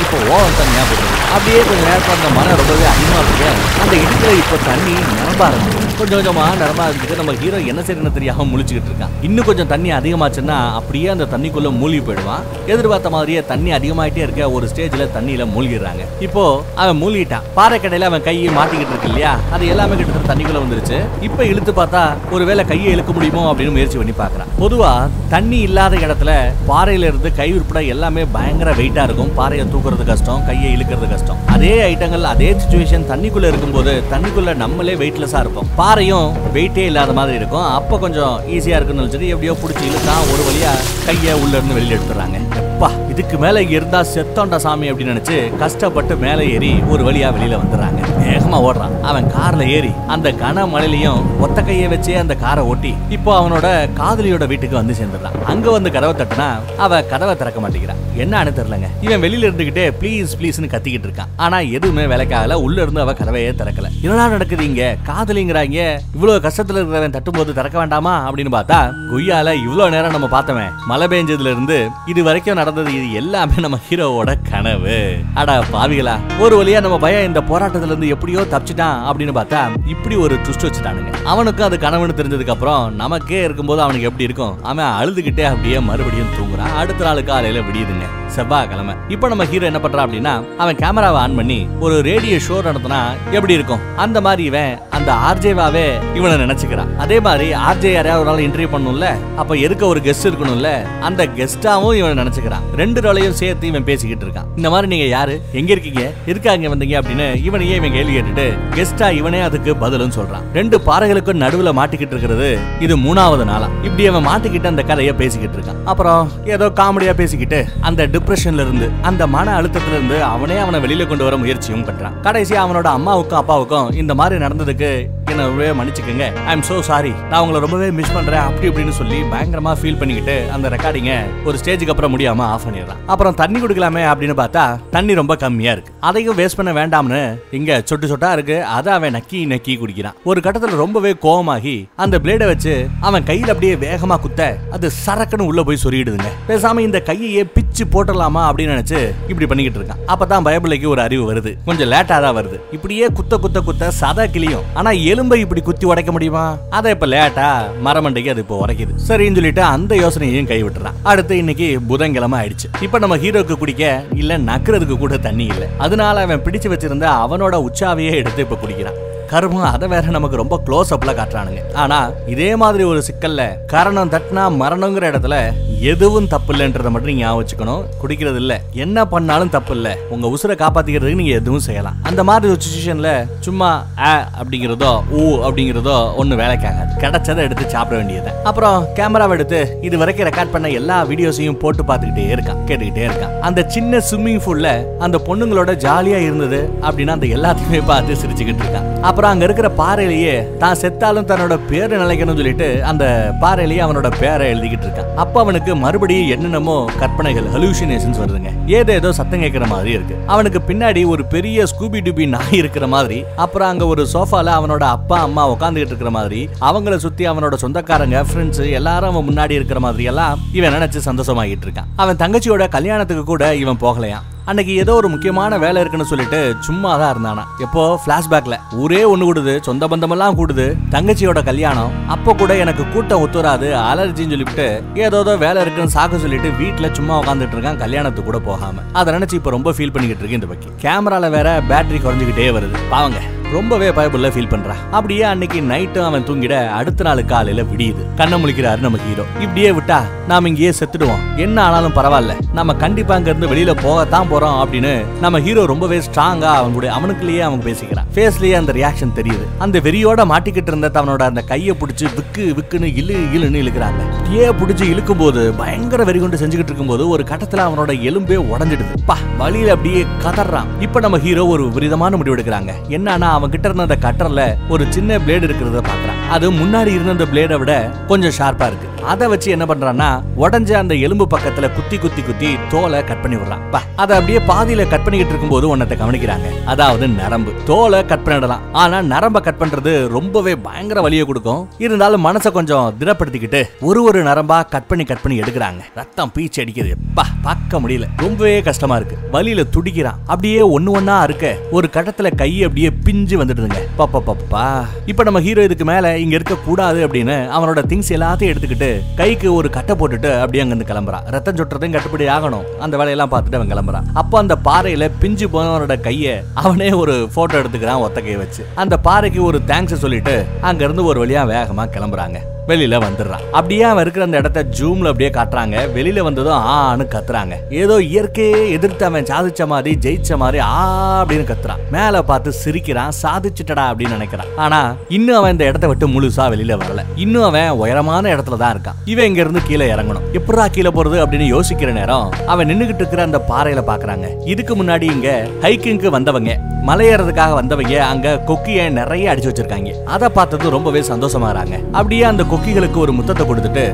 இப்போ 0.03 0.19
ஓவர் 0.31 0.59
தண்ணியா 0.61 0.85
போடுது 0.91 1.09
அப்படியே 1.35 1.61
கொஞ்ச 1.69 1.81
நேரத்தில் 1.89 2.17
அந்த 2.17 2.29
மழை 2.39 2.53
ரொம்பவே 2.61 2.87
அதிகமா 2.93 3.19
இருக்கு 3.25 3.49
அந்த 3.83 3.95
இடத்துல 4.03 4.33
இப்போ 4.43 4.59
தண்ணி 4.69 4.95
நிரம்ப 5.13 5.43
ஆரம்பிச்சு 5.49 5.84
கொஞ்சம் 5.99 6.19
கொஞ்சமாக 6.19 6.55
நிரம்ப 6.61 6.81
ஆரம்பிச்சுட்டு 6.85 7.19
நம்ம 7.21 7.33
ஹீரோ 7.41 7.59
என்ன 7.71 7.81
செய்யணும்னு 7.87 8.13
தெரியாம 8.17 8.45
முழிச்சுக்கிட்டு 8.53 8.91
இருக்கான். 8.91 9.13
இன்னும் 9.27 9.47
கொஞ்சம் 9.49 9.71
தண்ணி 9.73 9.91
அதிகமாச்சுன்னா 9.99 10.57
அப்படியே 10.79 11.09
அந்த 11.15 11.27
தண்ணிக்குள்ள 11.33 11.71
மூழ்கி 11.81 12.01
போயிடுவான். 12.07 12.43
எதிர்பார்த்த 12.73 13.11
மாதிரியே 13.15 13.41
தண்ணி 13.51 13.71
அதிகமாயிட்டே 13.79 14.23
இருக்க 14.27 14.51
ஒரு 14.57 14.69
ஸ்டேஜ்ல 14.73 15.07
தண்ணியில 15.17 15.45
மூழ்கிடுறாங்க. 15.55 16.05
இப்போ 16.27 16.45
அவன் 16.83 16.99
மூழ்கிட்டான். 17.03 17.47
பாறை 17.59 17.79
கடையில 17.85 18.09
அவன் 18.11 18.25
கையை 18.29 18.49
மாட்டிக்கிட்டு 18.59 18.95
இருக்கு 18.95 19.11
இல்லையா? 19.13 19.33
அது 19.57 19.65
எல்லாமே 19.75 19.97
கிட்டத்தட்ட 20.01 20.31
தண்ணிக்குள்ள 20.33 20.63
வந்துருச்சு. 20.65 20.99
இப்போ 21.29 21.43
இழுத்து 21.53 21.75
பார்த்தா 21.81 22.03
ஒருவேளை 22.37 22.65
கையை 22.73 22.91
இழுக்க 22.95 23.13
முடியுமோ 23.19 23.45
அப்படின்னு 23.53 23.77
முயற்சி 23.79 24.01
பண்ணி 24.03 24.17
பார்க்குறான். 24.23 24.51
பொதுவா 24.63 24.93
தண்ணி 25.35 25.61
இல்லாத 25.69 25.95
இடத்துல 26.07 26.33
பாறையில 26.71 27.09
இருந்து 27.13 27.33
கை 27.41 27.49
உட்பட 27.59 27.83
எல்லாமே 27.95 28.25
பயங்கர 28.39 28.73
வெயிட்டா 28.81 29.05
இருக்கும். 29.09 29.33
பாறையை 29.41 29.67
தூக்குறது 29.75 30.07
கஷ்டம் 30.13 30.45
கையை 30.51 30.71
இழுக்கிறது 30.77 31.09
கஷ்டம். 31.15 31.41
அதே 31.57 31.75
ஐட்டங்கள் 31.91 32.31
அதே 32.35 32.51
சுச்சுவேஷன் 32.63 33.09
தண்ணிக்குள்ள 33.13 33.47
இருக்கும்போது 33.53 33.95
தண்ணிக்குள்ள 34.13 34.57
நம்மளே 34.65 34.95
வெயிட்லெஸ்ஸா 35.05 35.41
இருப்போம். 35.45 35.69
பாறையும் 35.85 36.29
வெயிட்டே 36.55 36.85
இல்லாத 36.91 37.13
மாதிரி 37.17 37.35
இருக்கும். 37.41 37.67
அப்போ 37.79 37.95
கொஞ்சம் 38.05 38.35
ஈஸியாக 38.57 38.79
இருக்குன்னு 38.79 39.13
சொல்லி 39.15 39.33
எப்படியோ 39.35 39.57
பிடிச்சி 39.63 39.85
இழுத்தா 39.91 40.15
ஒரு 40.35 40.43
வழியாக 40.51 40.85
கையை 41.07 41.35
உள்ளேருந்து 41.45 41.77
இருந்து 41.79 41.97
எடுத்துடுறாங்க. 41.97 42.39
அப்பா 42.75 42.91
இதுக்கு 43.09 43.39
மேல 43.39 43.63
இருந்தா 43.63 44.05
செத்தோண்டா 44.15 44.57
சாமி 44.57 44.93
அப்படின்னு 44.93 45.13
நினைச்சு 45.13 45.57
கஷ்டப்பட்டு 45.57 46.17
மேலே 46.17 46.51
ஏறி 46.51 46.71
ஒரு 46.89 47.03
வழியா 47.05 47.29
வெளியில 47.35 47.59
வந்துடுறாங்க. 47.61 48.01
வேகமா 48.23 48.59
ஓடுறான். 48.67 49.01
அவன் 49.01 49.27
கார்ல 49.35 49.69
ஏறி 49.69 49.91
அந்த 50.07 50.33
கன 50.33 50.65
மழையிலையும் 50.73 51.21
ஒத்த 51.41 51.63
கையை 51.63 51.89
வச்சே 51.89 52.15
அந்த 52.19 52.35
காரை 52.35 52.65
ஓட்டி 52.65 52.95
இப்போ 53.09 53.31
அவனோட 53.41 53.69
காதலியோட 54.01 54.47
வீட்டுக்கு 54.47 54.77
வந்து 54.77 54.95
சேர்ந்துடுறான். 55.01 55.45
அங்க 55.45 55.71
வந்து 55.71 55.91
கதவை 55.91 56.27
தட்டுனா 56.27 56.49
அவ 56.79 57.03
கதவை 57.05 57.37
திறக்க 57.37 57.61
மாட்டேங்கிறான். 57.61 58.03
என்னன்னு 58.19 58.53
தெரியலங்க. 58.59 58.89
இவன் 59.01 59.23
வெளியில 59.23 59.49
இருந்துகிட்டே 59.49 59.93
ப்ளீஸ் 60.01 60.35
ப்ளீஸ்னு 60.41 60.71
கத்திக்கிட்டு 60.75 61.09
இருக்கான். 61.09 61.31
ஆனா 61.37 61.59
எதுவுமே 61.59 62.05
வேலைக்காகல. 62.15 62.53
உள்ள 62.55 62.83
இருந்து 62.83 63.01
அவ 63.01 63.13
கதவையே 63.13 63.53
திறக்கல. 63.53 63.89
என்னடா 64.03 64.29
நடக்குது 64.29 64.65
இங்க? 64.65 64.97
காதலிங்கிறாங்க. 65.07 65.99
இவ்வளவு 66.15 66.49
கஷ்டத்துல 66.49 66.79
இருக்கிறவன் 66.79 67.17
தட்டும்போது 67.19 67.53
திறக்க 67.53 67.79
வேண்டாமா 67.79 68.33
அப்படின்னு 68.33 68.55
பார்த்தா 68.59 68.93
கொய்யால 69.13 69.55
இவ்வளவு 69.63 69.91
நேரம் 69.91 70.17
நம்ம 70.17 70.41
பார்த்தவன். 70.41 70.71
மழை 70.87 71.07
பெஞ்சதுல 71.07 71.53
இருந்து 71.55 71.89
இது 72.07 72.23
வரைக்கும் 72.23 72.63
நடந்தது 72.65 72.91
இது 72.99 73.07
எல்லாமே 73.23 73.57
நம்ம 73.65 73.79
ஹீரோவோட 73.87 74.31
கனவு. 74.51 74.99
அடா 75.41 75.55
பாவிகளா 75.75 76.15
ஒரு 76.45 76.55
வழியா 76.61 76.79
நம்ம 76.85 76.99
பயம் 77.05 77.29
இந்த 77.31 77.41
போராட்டத்துல 77.51 77.93
இருந்து 77.93 78.13
எப்படியோ 78.15 78.43
தப்பிச்சிட்டான் 78.53 78.99
அப்படின்னு 79.09 79.35
பார்த்தா 79.39 79.63
இப்படி 79.95 80.17
ஒரு 80.25 80.35
ட்விஸ்ட் 80.45 80.67
வச்சுட்டானுங்க. 80.67 81.13
அவனுக்கும் 81.33 81.69
அது 81.69 81.77
கனவுன்னு 81.87 82.19
தெரிஞ்சதுக்கு 82.21 82.55
அப்புறம் 82.55 82.83
நமக்கே 83.03 83.41
இருக்கும்போது 83.47 83.81
அவனுக்கு 83.85 84.09
எப்படி 84.11 84.29
இருக்கும்? 84.29 84.55
அவன் 84.71 84.93
அழுதுகிட்டே 85.01 85.47
அப்படியே 85.53 85.79
மறுபடியும் 85.91 86.35
தூங்குறான். 86.37 86.75
அடுத்த 86.83 87.05
நாள் 87.07 87.29
காலையில 87.31 87.65
விடியுதுங்க. 87.69 88.07
செவ்வாய்க்கிழமை. 88.37 88.95
இப்போ 89.15 89.27
நம்ம 89.33 89.45
ஹீரோ 89.51 89.67
என்ன 89.71 89.81
பண்றான் 89.83 90.05
அப்படின்னா 90.07 90.33
அவன் 90.63 90.79
கேமராவை 90.81 91.19
ஆன் 91.25 91.37
பண்ணி 91.39 91.59
ஒரு 91.85 91.97
ரேடியோ 92.09 92.37
ஷோ 92.47 92.57
நடத்தினா 92.69 93.01
எப்படி 93.37 93.57
இருக்கும்? 93.59 93.83
அந்த 94.05 94.19
மாதிரி 94.27 94.43
இவன் 94.51 94.73
அந்த 94.97 95.11
ஆர்ஜேவாவே 95.29 95.87
இவனை 96.19 96.35
நினைச்சுக்கிறான். 96.45 96.91
அதே 97.05 97.19
மாதிரி 97.27 97.47
ஆர்ஜே 97.69 97.93
யாரையாவது 97.97 98.23
ஒரு 98.23 98.31
நாள் 98.31 98.45
இன்டர்வியூ 98.47 98.71
பண்ணும்ல 98.75 99.09
அப்ப 99.41 99.59
இருக்க 99.67 99.85
ஒரு 99.93 100.01
கெஸ்ட் 100.07 100.29
இருக்கணும்ல 100.31 100.71
அந்த 101.09 101.25
கெஸ்டாவும் 101.39 101.99
இவனை 102.01 102.17
நினைச்சுக்கிறான். 102.23 102.54
இருக்கிறான் 102.55 102.79
ரெண்டு 102.81 103.01
ரோலையும் 103.05 103.37
சேர்த்து 103.41 103.67
இவன் 103.67 103.87
பேசிக்கிட்டு 103.91 104.25
இருக்கான். 104.27 104.49
இந்த 104.57 104.69
மாதிரி 104.71 104.89
நீங்க 104.93 105.07
யாரு? 105.17 105.35
எங்க 105.53 105.71
இருக்கீங்க? 105.75 106.03
இருக்காங்க 106.33 106.69
வந்தீங்க 106.73 106.97
அப்படின்னு 107.01 107.27
இவனையே 107.49 107.75
இவன் 107.81 107.95
கேள்வி 107.97 108.15
கேட்டுட்டு 108.17 108.47
கெஸ்டா 108.77 109.09
இவனே 109.21 109.41
அதுக்கு 109.49 109.73
பதிலும் 109.77 110.15
சொல்றான். 110.19 110.45
ரெண்டு 110.59 110.77
பாறைகளுக்கும் 110.89 111.43
நடுவுல 111.45 111.73
மாட்டிக்கிட்டு 111.81 112.15
இருக்கிறது 112.15 112.51
இது 112.81 112.97
மூணாவது 113.07 113.45
நாளா. 113.53 113.69
இப்படி 113.83 114.07
அவன் 114.13 114.27
மாட்டிக்கிட்டு 114.31 114.73
அந்த 114.73 114.85
கதையை 114.91 115.15
பேசிக்கிட்டு 115.23 115.59
இருக்கான். 115.59 115.83
அப்புறம் 115.85 116.31
ஏதோ 116.57 116.69
காமெடியா 116.81 117.15
பேசிக்கிட்டு 117.23 117.61
அந்த 117.81 118.07
டிப்ரெஷன்ல 118.15 118.65
இருந்து 118.67 118.89
அந்த 119.11 119.23
மன 119.37 119.57
அழுத்தத்துல 119.61 119.97
இருந்து 119.99 120.19
அவனே 120.33 120.59
அவனை 120.65 120.81
வெளியில 120.85 121.09
கொண்டு 121.09 121.25
வர 121.25 121.37
முயற்சியும் 121.45 121.87
பண்றான். 121.89 122.17
கடைசி 122.21 122.55
அவனோட 122.65 122.89
அம்மாவுக்கும் 122.99 123.41
அப்பாவுக்கும் 123.43 123.91
இந்த 124.03 124.15
மாதிரி 124.15 124.45
நடந்ததுக்கு 124.45 124.91
என்ன 125.35 125.47
ரொம்பவே 125.47 125.71
மன்னிச்சுக்கோங்க. 125.79 126.27
ஐ 126.49 126.53
எம் 126.57 126.65
சோ 126.69 126.75
சாரி 126.89 127.13
நான் 127.31 127.41
உங்களை 127.45 127.61
ரொம்பவே 127.65 127.87
மிஸ் 127.99 128.13
பண்றேன். 128.17 128.43
அப்படி 128.49 128.67
இப்படின்னு 128.71 128.95
சொல்லி 128.99 129.19
பயங்கரமா 129.33 129.73
ஃபீல் 129.81 129.99
பண்ணிக்கிட்டு 130.01 130.35
அந்த 130.55 130.67
ரெக்கார்டிங்க 130.75 131.15
ஒரு 131.45 131.57
ஸ்டேஜுக்கு 131.63 131.93
அப்புறம் 131.95 132.13
முடியாம 132.19 132.45
ஆஃப் 132.53 132.67
பண்ணிடுறான். 132.67 133.01
அப்புறம் 133.07 133.35
தண்ணி 133.41 133.59
குடிக்கலாமே 133.61 134.03
அப்படின்னு 134.11 134.37
பார்த்தா 134.43 134.65
தண்ணி 134.91 135.15
ரொம்ப 135.21 135.37
கம்மியா 135.37 135.73
இருக்கு. 135.73 135.93
அதையும் 136.01 136.39
வேஸ்ட் 136.39 136.59
பண்ண 136.59 136.73
வேண்டாம்னு 136.79 137.21
இங்க 137.59 137.81
சொட்டு 137.85 138.11
சொட்டா 138.13 138.31
இருக்கு. 138.33 138.59
அதை 138.77 138.93
அவன் 138.93 139.15
நக்கி 139.17 139.41
நக்கி 139.53 139.75
குடிக்கிறான். 139.79 140.19
ஒரு 140.25 140.41
கட்டத்துல 140.45 140.81
ரொம்பவே 140.85 141.13
கோவமாகி 141.27 141.77
அந்த 142.05 142.19
பிளேடை 142.25 142.47
வச்சு 142.53 142.75
அவன் 143.01 143.27
கையில 143.31 143.53
அப்படியே 143.55 143.75
வேகமா 143.87 144.19
குத்த 144.21 144.59
அது 144.73 144.91
சரக்குன்னு 145.07 145.49
உள்ள 145.51 145.63
போய் 145.63 145.83
சொருகிடுதுங்க. 145.85 146.31
பேசாம 146.49 146.87
இந்த 146.89 147.03
கையையே 147.11 147.45
பிச்சு 147.75 147.95
போட்டலாமா 147.95 148.41
அப்படின்னு 148.49 148.73
நினைச்சு 148.75 148.99
இப்படி 149.29 149.47
பண்ணிக்கிட்டு 149.47 149.79
இருக்கான். 149.79 150.03
அப்பதான் 150.11 150.45
பைபிளுக்கு 150.47 150.87
ஒரு 150.87 151.01
அறிவு 151.01 151.33
வருது. 151.33 151.57
கொஞ்சம் 151.65 151.91
லேட்டா 151.91 152.17
தான் 152.25 152.37
வருது. 152.37 152.57
இப்படியே 152.73 153.07
குத்த 153.07 153.39
குத்த 153.39 153.61
குத்த 153.61 153.91
சதா 153.91 154.27
கிளியும். 154.27 154.63
ஆனா 154.75 154.91
எலும்பை 154.91 155.35
இப்படி 155.35 155.61
குத்தி 155.61 155.87
உடைக்க 155.87 156.13
முடியுமா? 156.13 156.57
அதை 156.71 156.91
இப்ப 156.91 157.07
லேட்டா 157.07 157.49
மரமண்டைக்கு 157.85 158.33
அது 158.35 158.45
இப்போ 158.45 158.67
உடைக்குது. 158.67 158.93
சரின்னு 159.09 159.39
சொல்லிட்டு 159.39 159.63
அந்த 159.63 159.95
யோசனையையும் 159.97 160.47
கை 160.47 160.65
விட்டுறான் 160.65 161.01
அடுத்து 161.03 161.37
இன்னைக்கு 161.37 161.81
புதன்கிழமை 161.89 162.39
ஆயிடுச்சு. 162.41 162.71
இப்ப 162.81 162.99
நம்ம 162.99 163.17
ஹீரோக்கு 163.17 163.57
குடிக்க 163.59 164.05
இல்ல 164.15 164.39
நக்குறதுக்கு 164.39 164.99
கூட 164.99 165.17
தண்ணி 165.17 165.45
இல்லை. 165.45 165.69
அதனால 165.79 166.21
அவன் 166.21 166.45
பிடிச்சு 166.45 166.71
வச்சிருந்த 166.75 167.09
அவனோட 167.25 167.67
உச்சாவையே 167.69 168.15
எடுத்து 168.23 168.43
இப்ப 168.43 168.59
குடிக்கிறான். 168.63 169.01
கருமம் 169.35 169.63
அதை 169.63 169.89
வேற 169.89 170.07
நமக்கு 170.07 170.37
ரொம்ப 170.37 170.61
க்ளோஸ் 170.67 170.93
அப்ல 170.95 171.13
காட்டுறானுங்க. 171.13 171.73
ஆனா 171.75 172.11
இதே 172.27 172.57
மாதிரி 172.57 172.85
ஒரு 172.85 173.03
சிக்கல்ல 173.09 173.67
காரணம் 173.67 174.11
தட்டினா 174.11 174.45
மரணங்கிற 174.63 175.05
இடத்துல 175.13 175.53
எதுவும் 175.81 176.29
தப்பு 176.29 176.55
இல்லைன்றத 176.55 176.83
மட்டும் 176.83 177.05
நீங்க 177.05 177.23
ஞாபகம் 177.23 177.41
வச்சுக்கணும். 177.43 177.83
குடிக்கிறது 178.03 178.35
இல்ல. 178.35 178.61
என்ன 178.73 179.05
பண்ணாலும் 179.05 179.51
தப்பு 179.51 179.75
இல்ல. 179.75 179.97
உங்க 180.11 180.27
உசுரை 180.27 180.51
காப்பாத்திக்கிறதுக்கு 180.51 181.15
நீங்க 181.15 181.35
எதுவும் 181.35 181.61
செய்யலாம். 181.61 181.97
அந்த 182.03 182.25
மாதிரி 182.25 182.53
ஒரு 182.53 182.61
சுச்சுவேஷன்ல 182.67 183.27
சும்மா 183.41 183.87
ஆ 183.99 184.29
அப்படிங்கிறதோ 184.43 184.93
ஊ 185.17 185.25
அப்படிங்கிறதோ 185.49 185.97
ஒண்ணு 186.19 186.39
வேலைக்காகாது. 186.43 186.93
கிடைச்சதை 186.99 187.37
எடுத்து 187.37 187.71
சாப்பிட 187.71 187.97
வேண்டியது. 187.97 188.31
அப்புறம் 188.45 188.87
கேமராவை 188.95 189.37
எடுத்து 189.37 189.79
இது 189.83 189.99
வரைக்கும் 189.99 190.29
ரெக்கார்ட் 190.29 190.53
பண்ண 190.53 190.71
எல்லா 190.71 191.05
வீடியோஸையும் 191.05 191.59
போட்டு 191.59 191.83
பார்த்துக்கிட்டே 191.83 192.27
இருக்கான். 192.35 192.63
கேட்டுக்கிட்டே 192.67 193.07
இருக்கான். 193.09 193.39
அந்த 193.39 193.65
சின்ன 193.67 193.99
ஸ்விம்மிங் 194.11 194.41
பூல்ல 194.47 194.99
அந்த 194.99 195.21
பொண்ணுங்களோட 195.27 195.73
ஜாலியா 195.87 196.21
இருந்தது 196.23 196.71
அப்படின்னா 196.83 197.09
அந்த 197.09 197.27
எல்லாத்தையுமே 197.27 197.83
பார்த்து 197.87 198.15
சிரிச்சுக்கிட்டு 198.15 198.65
இருக்கான். 198.67 199.01
அப்புறம் 199.01 199.24
அங்க 199.33 199.45
இருக்கிற 199.47 199.69
பாறையிலேயே 199.79 200.35
தான் 200.63 200.79
செத்தாலும் 200.83 201.27
தன்னோட 201.31 201.55
பேரை 201.71 201.95
நிலைக்கணும்னு 202.03 202.41
சொல்லிட்டு 202.41 202.69
அந்த 202.91 203.05
பாறையிலேயே 203.43 203.83
அவனோட 203.87 204.09
பேரை 204.23 204.45
எழுதிக்கிட்டு 204.53 204.87
இருக்கான். 204.87 205.11
அப்ப 205.23 205.41
அவனுக்கு 205.45 205.73
மறுபடியும் 205.85 206.31
என்னென்னமோ 206.35 206.77
கற்பனைகள் 207.01 207.49
ஹலூசினேஷன்ஸ் 207.55 208.21
வருதுங்க. 208.23 208.53
ஏதேதோ 208.79 209.13
சத்தம் 209.19 209.45
கேட்கிற 209.45 209.67
மாதிரி 209.75 209.91
இருக்கு. 209.97 210.17
அவனுக்கு 210.35 210.63
பின்னாடி 210.71 211.03
ஒரு 211.15 211.25
பெரிய 211.35 211.67
ஸ்கூபி 211.73 212.03
டூபி 212.09 212.27
நாய் 212.35 212.59
இருக்கிற 212.63 212.87
மாதிரி 212.97 213.19
அப்புறம் 213.47 213.69
அங்க 213.69 213.87
ஒரு 213.95 214.05
சோஃபால 214.15 214.55
அவனோட 214.59 214.85
அப்பா 214.97 215.19
அம்மா 215.29 215.45
உட்காந்துக்கிட்டு 215.55 215.95
இருக்கிற 215.95 216.13
மாதிரி 216.19 216.43
அவங்கள 216.71 216.97
சுத்தி 217.07 217.27
அவனோட 217.33 217.55
சொந்தக்காரங்க 217.65 218.21
ஃப்ரெண்ட்ஸ் 218.31 218.65
எல்லாரும் 218.81 219.11
அவன் 219.13 219.29
முன்னாடி 219.31 219.57
இருக்கிற 219.61 219.81
மாதிரி 219.87 220.05
எல்லாம் 220.13 220.39
இவன் 220.59 220.77
நினைச்சு 220.79 221.09
சந்தோஷமாகிட்டு 221.09 221.67
இருக்கான். 221.69 221.91
அவன் 221.97 222.23
தங்கச்சியோட 222.25 222.69
கல்யாணத்துக்கு 222.77 223.25
கூட 223.25 223.55
இவன் 223.65 223.83
போகலையான் 223.87 224.29
அன்னைக்கு 224.47 224.77
ஏதோ 224.77 224.95
ஒரு 224.95 225.09
முக்கியமான 225.09 225.59
வேலை 225.59 225.81
இருக்குன்னு 225.81 226.07
சொல்லிட்டு 226.07 226.57
சும்மா 226.61 226.97
தான் 226.97 227.15
இருந்தானா. 227.15 227.45
எப்போ? 227.59 228.01
பிளாஷ்பேக்ல 228.07 228.57
ஊரே 228.73 229.17
ஒண்ணு 229.17 229.33
கூடுது 229.33 229.61
சொந்த 229.61 229.87
பந்தமெல்லாம் 229.87 230.37
கூடுது 230.37 230.77
தங்கச்சியோட 230.91 231.45
கல்யாணம். 231.45 231.93
அப்போ 232.09 232.35
கூட 232.35 232.57
எனக்கு 232.57 232.85
கூட்டம் 232.93 233.27
ஒத்துறாது 233.27 233.73
அலர்ஜின்னு 233.73 234.35
சொல்லிவிட்டு 234.35 234.83
ஏதோ 234.95 235.37
வேலை 235.37 235.63
இருக்குன்னு 235.63 235.95
சாக்க 235.95 236.19
சொல்லிட்டு 236.19 236.51
வீட்டுல 236.51 236.93
சும்மா 236.93 237.21
உட்காந்துட்டு 237.21 237.57
இருக்கான் 237.57 237.77
கல்யாணத்துக்கு 237.77 238.33
கூட 238.33 238.45
போகாம. 238.45 238.83
அதை 238.93 239.15
நினைச்சு 239.15 239.33
இப்ப 239.33 239.51
ரொம்ப 239.51 239.71
ஃபீல் 239.71 239.93
பண்ணிக்கிட்டு 239.93 240.29
இருக்கேன் 240.29 240.43
இந்த 240.43 240.55
பக்கி. 240.55 240.85
கேமரால 240.85 241.31
வேற 241.31 241.63
பேட்டரி 241.63 242.01
குறைஞ்சுக்கிட்டே 242.01 242.51
வருது. 242.59 242.77
பாவங்க 242.91 243.17
ரொம்பவே 243.53 243.91
பயபுள்ள 243.91 244.29
ஃபீல் 244.29 244.53
பண்றான் 244.53 244.81
அப்படியே 244.91 245.23
அன்னைக்கு 245.23 245.61
நைட்டும் 245.61 246.05
அவன் 246.05 246.23
தூங்கிட 246.23 246.69
அடுத்த 246.69 247.05
நாள் 247.05 247.25
காலையில 247.25 247.67
விடியுது. 247.73 248.15
கண்ணை 248.17 248.45
முழிக்கிறாரு 248.45 248.79
நம்ம 248.79 248.99
ஹீரோ 249.09 249.23
இப்படியே 249.41 249.71
விட்டா 249.71 250.01
நாம 250.29 250.49
இங்கேயே 250.49 250.71
செத்துடுவோம். 250.71 251.37
என்ன 251.37 251.63
ஆனாலும் 251.63 251.93
பரவாயில்ல. 251.93 252.35
நம்ம 252.53 252.75
கண்டிப்பா 252.75 253.15
அங்க 253.15 253.31
இருந்து 253.31 253.55
வெளியில 253.55 253.77
போகத்தான் 253.77 254.29
போறோம் 254.31 254.65
அப்படின்னு 254.65 255.05
நம்ம 255.21 255.41
ஹீரோ 255.41 255.67
ரொம்பவே 255.67 255.99
ஸ்ட்ராங்கா 255.99 256.51
அவங்களுடைய 256.59 256.73
கூட 256.75 256.93
அவனுக்குள்ளேயே 256.93 257.41
அவங்க 257.41 257.71
பேசிக்கிறான். 257.71 258.09
ஃபேஸ்லயே 258.15 258.53
அந்த 258.53 258.73
ரியாக்ஷன் 258.73 259.17
தெரியுது. 259.17 259.45
அந்த 259.59 259.81
வெறியோட 259.81 260.25
மாட்டிக்கிட்டு 260.25 260.67
இருந்த 260.67 260.91
அவனோட 260.95 261.23
அந்த 261.23 261.41
கையை 261.41 261.77
பிடிச்சி 261.81 262.09
விக்கு 262.19 262.45
விக்குன்னு 262.55 262.89
இழு 263.01 263.17
இழுன்னு 263.37 263.61
இழுக்கிறாங்க. 263.63 264.33
ஏ 264.37 264.49
பிடிச்சி 264.49 264.83
இழுக்கும் 264.83 265.17
போது 265.17 265.53
பயங்கர 265.53 266.05
வெறி 266.05 266.19
கொண்டு 266.19 266.37
செஞ்சுக்கிட்டு 266.37 266.73
இருக்கும்போது 266.73 267.09
ஒரு 267.09 267.25
கட்டத்துல 267.29 267.65
அவனோட 267.69 267.93
எலும்பே 268.11 268.45
உடஞ்சிடுது. 268.55 268.95
பா 269.07 269.17
வழியில 269.39 269.71
அப்படியே 269.71 270.07
கதறான். 270.23 270.67
இப்ப 270.81 271.01
நம்ம 271.01 271.19
ஹீரோ 271.19 271.47
ஒரு 271.47 271.73
விரிதமான 271.73 272.17
முடிவு 272.17 272.37
எடுக்கிறாங்க. 272.37 272.73
என்னன்னா 272.89 273.34
அவன் 273.37 273.53
கிட்ட 273.55 273.69
இருந்த 273.69 273.87
அந்த 273.89 273.99
கட்டர்ல 274.07 274.43
ஒரு 274.69 274.85
சின்ன 274.97 275.19
பிளேடு 275.27 275.47
இருக்கிறத 275.49 275.83
பாக்குறான் 275.91 276.21
அது 276.31 276.53
முன்னாடி 276.53 276.93
இருந்த 276.97 277.17
அந்த 277.17 277.27
பிளேடை 277.33 277.59
விட 277.63 277.75
கொஞ்சம் 278.07 278.37
ஷார்ப்பா 278.39 278.67
இருக்கு. 278.71 278.89
அதை 279.07 279.29
வச்சு 279.29 279.51
என்ன 279.51 279.65
பண்றான்னா 279.65 280.09
உடஞ்ச 280.43 280.73
அந்த 280.73 280.95
எலும்பு 280.95 281.27
பக்கத்துல 281.31 281.73
குத்தி 281.73 281.99
குத்தி 281.99 282.23
குத்தி 282.23 282.57
தோலை 282.69 283.05
கட் 283.05 283.23
பண்ணி 283.23 283.37
விடுறான். 283.37 283.63
அதை 283.97 284.15
அப்படியே 284.17 284.39
பாதியில 284.39 284.89
கட் 284.89 285.05
பண்ணிக்கிட்டு 285.05 285.29
இருக்கும்போது 285.29 285.69
உன்னத்தை 285.69 285.99
கவனிக்கிறாங்க. 285.99 286.65
அதாவது 286.65 287.09
நரம்பு. 287.09 287.53
தோலை 287.65 288.05
கட் 288.05 288.25
பண்ணிடலாம். 288.25 288.59
ஆனா 288.73 289.03
நரம்ப 289.03 289.41
கட் 289.41 289.61
பண்றது 289.61 290.09
ரொம்பவே 290.09 290.57
பயங்கர 290.57 291.01
வலியை 291.01 291.25
கொடுக்கும். 291.27 291.69
இருந்தாலும் 291.79 292.27
மனசை 292.27 292.51
கொஞ்சம் 292.51 292.95
திடப்படுத்திக்கிட்டு 293.01 293.63
ஒரு 293.81 294.03
ஒரு 294.03 294.23
நரம்பா 294.23 294.69
கட் 294.69 294.87
பண்ணி 294.87 295.05
கட் 295.05 295.23
பண்ணி 295.23 295.41
எடுக்கிறாங்க. 295.41 295.81
ரத்தம் 295.95 296.33
பீச்சு 296.35 296.59
அடிக்குது. 296.59 296.93
பா 297.15 297.27
பார்க்க 297.43 297.81
முடியல. 297.81 298.09
ரொம்பவே 298.17 298.61
கஷ்டமா 298.61 298.97
இருக்கு. 298.97 299.17
வலியில 299.33 299.69
துடிக்கிறான். 299.71 300.19
அப்படியே 300.27 300.61
ஒண்ணு 300.79 300.91
ஒன்னா 300.95 301.23
இருக்க 301.23 301.57
ஒரு 301.71 301.89
கட்டத்துல 301.93 302.35
கை 302.35 302.63
அப்படியே 302.63 302.91
பிஞ்சு 303.05 303.45
வந்துடுதுங்க. 303.45 303.77
பாப்பா 303.99 304.21
பாப்பா 304.27 304.85
இப்ப 305.07 305.23
நம்ம 305.23 305.41
ஹீரோ 305.41 305.63
இதுக்கு 305.63 305.85
மேல 305.85 306.19
இங்க 306.19 306.35
இருக்க 306.35 306.55
கூடாது 306.55 307.09
அப்படின்னு 307.09 307.37
அவனோட 307.57 307.83
திங்ஸ் 307.89 308.09
எல்லாத்தையும் 308.09 308.53
எடுத்துக்கிட்டு 308.55 308.94
கைக்கு 309.17 309.55
ஒரு 309.55 309.71
கட்டை 309.71 309.97
போட்டுட்டு 309.97 310.31
அப்படியே 310.39 310.63
அங்கிருந்து 310.63 310.89
கிளம்புறான் 310.93 311.27
ரத்தம் 311.35 311.57
சொட்டுறதையும் 311.57 311.97
கட்டுப்படி 311.97 312.27
ஆகணும். 312.37 312.67
அந்த 312.79 312.97
வேலையெல்லாம் 312.97 313.31
பார்த்துட்டு 313.31 313.59
அவன் 313.59 313.73
கிளம்புறான் 313.73 314.09
அப்போ 314.13 314.39
அந்த 314.39 314.57
பாறையில 314.65 315.11
பிஞ்சு 315.19 315.49
போனவனோட 315.49 316.01
கையை 316.01 316.43
அவனே 316.55 316.93
ஒரு 316.93 317.29
போட்டோ 317.35 317.63
எடுத்துக்கிறான் 317.63 318.05
ஒத்த 318.07 318.21
கையை 318.21 318.37
வச்சு. 318.37 318.65
அந்த 318.75 318.99
பாறைக்கு 318.99 319.43
ஒரு 319.45 319.61
தேங்க்ஸ் 319.67 320.03
சொல்லிட்டு 320.07 320.47
அங்க 320.61 320.85
இருந்து 320.85 321.05
ஒரு 321.05 321.27
வழியா 321.27 321.45
வேகமா 321.55 321.87
கிளம்புறாங்க. 321.97 322.41
வெளியில 322.69 322.99
வந்துடுறான் 323.05 323.43
அப்படியே 323.51 323.83
அவன் 323.83 324.03
இருக்கிற 324.03 324.25
அந்த 324.25 324.37
இடத்த 324.37 324.67
ஜூம்ல 324.79 325.11
அப்படியே 325.13 325.31
காட்டுறாங்க. 325.31 325.77
வெளியில 325.97 326.21
வந்ததும் 326.21 326.63
ஆன்னு 326.77 327.05
கத்துறாங்க. 327.15 327.55
ஏதோ 327.71 328.01
இயற்கையே 328.01 328.71
எதிர்த்து 328.71 329.05
அவன் 329.05 329.25
சாதிச்ச 329.25 329.67
மாதிரி 329.67 329.99
ஜெயிச்ச 330.05 330.37
மாதிரி 330.37 330.59
ஆ 330.59 331.25
அப்படின்னு 331.25 331.47
கத்துறான். 331.51 331.83
மேல 331.91 332.23
பார்த்து 332.23 332.53
சிரிக்கிறான். 332.53 333.13
சாதிச்சுட்டடா 333.23 333.85
அப்படின்னு 333.91 334.17
நினைக்கிறான். 334.19 334.51
ஆனா 334.57 334.95
இன்னும் 335.09 335.37
அவன் 335.37 335.51
இந்த 335.51 335.65
இடத்த 335.65 335.87
விட்டு 335.87 336.09
முழுசா 336.09 336.47
வெளியில 336.55 336.79
வரல. 336.83 337.05
இன்னும் 337.17 337.43
அவன் 337.43 337.71
உயரமான 337.71 338.35
இடத்துல 338.37 338.57
தான் 338.57 338.77
இருக்கான். 338.77 339.01
இவன் 339.05 339.27
இங்க 339.27 339.41
இருந்து 339.41 339.63
கீழே 339.63 339.93
இறங்கணும். 339.95 340.27
எப்படா 340.33 340.67
கீழே 340.67 340.91
போறது 340.91 341.19
அப்படின்னு 341.25 341.49
யோசிக்கிற 341.57 341.93
நேரம் 341.93 342.33
அவன் 342.47 342.69
நின்னுகிட்டு 342.69 343.03
இருக்கிற 343.05 343.23
அந்த 343.23 343.45
பாறையில 343.49 343.83
பாக்குறாங்க. 343.91 344.47
இதுக்கு 344.47 344.77
முன்னாடி 344.77 345.03
இங்க 345.03 345.49
ஹைக்கிங்க்கு 345.63 346.07
வந்தவங்க 346.07 346.59
மலையேறதுக்காக 346.87 347.53
வந்தவங்க 347.55 347.95
அங்க 348.05 348.43
கொக்கிய 348.49 348.91
நிறைய 348.91 349.35
அடிச்சு 349.35 349.51
வச்சிருக்காங்க. 349.51 349.93
அதை 350.05 350.29
பார்த்தது 350.29 350.71
ரொம்பவே 350.71 351.01
சந்தோஷமாகறாங்க 351.01 351.91
அப்படியே 351.93 352.23
அந்த 352.23 352.43
கொக்கிகளுக்கு 352.55 352.99
ஒரு 352.99 353.13
முத்தத்தை 353.13 353.47
கொடுத்துட்டு 353.47 353.87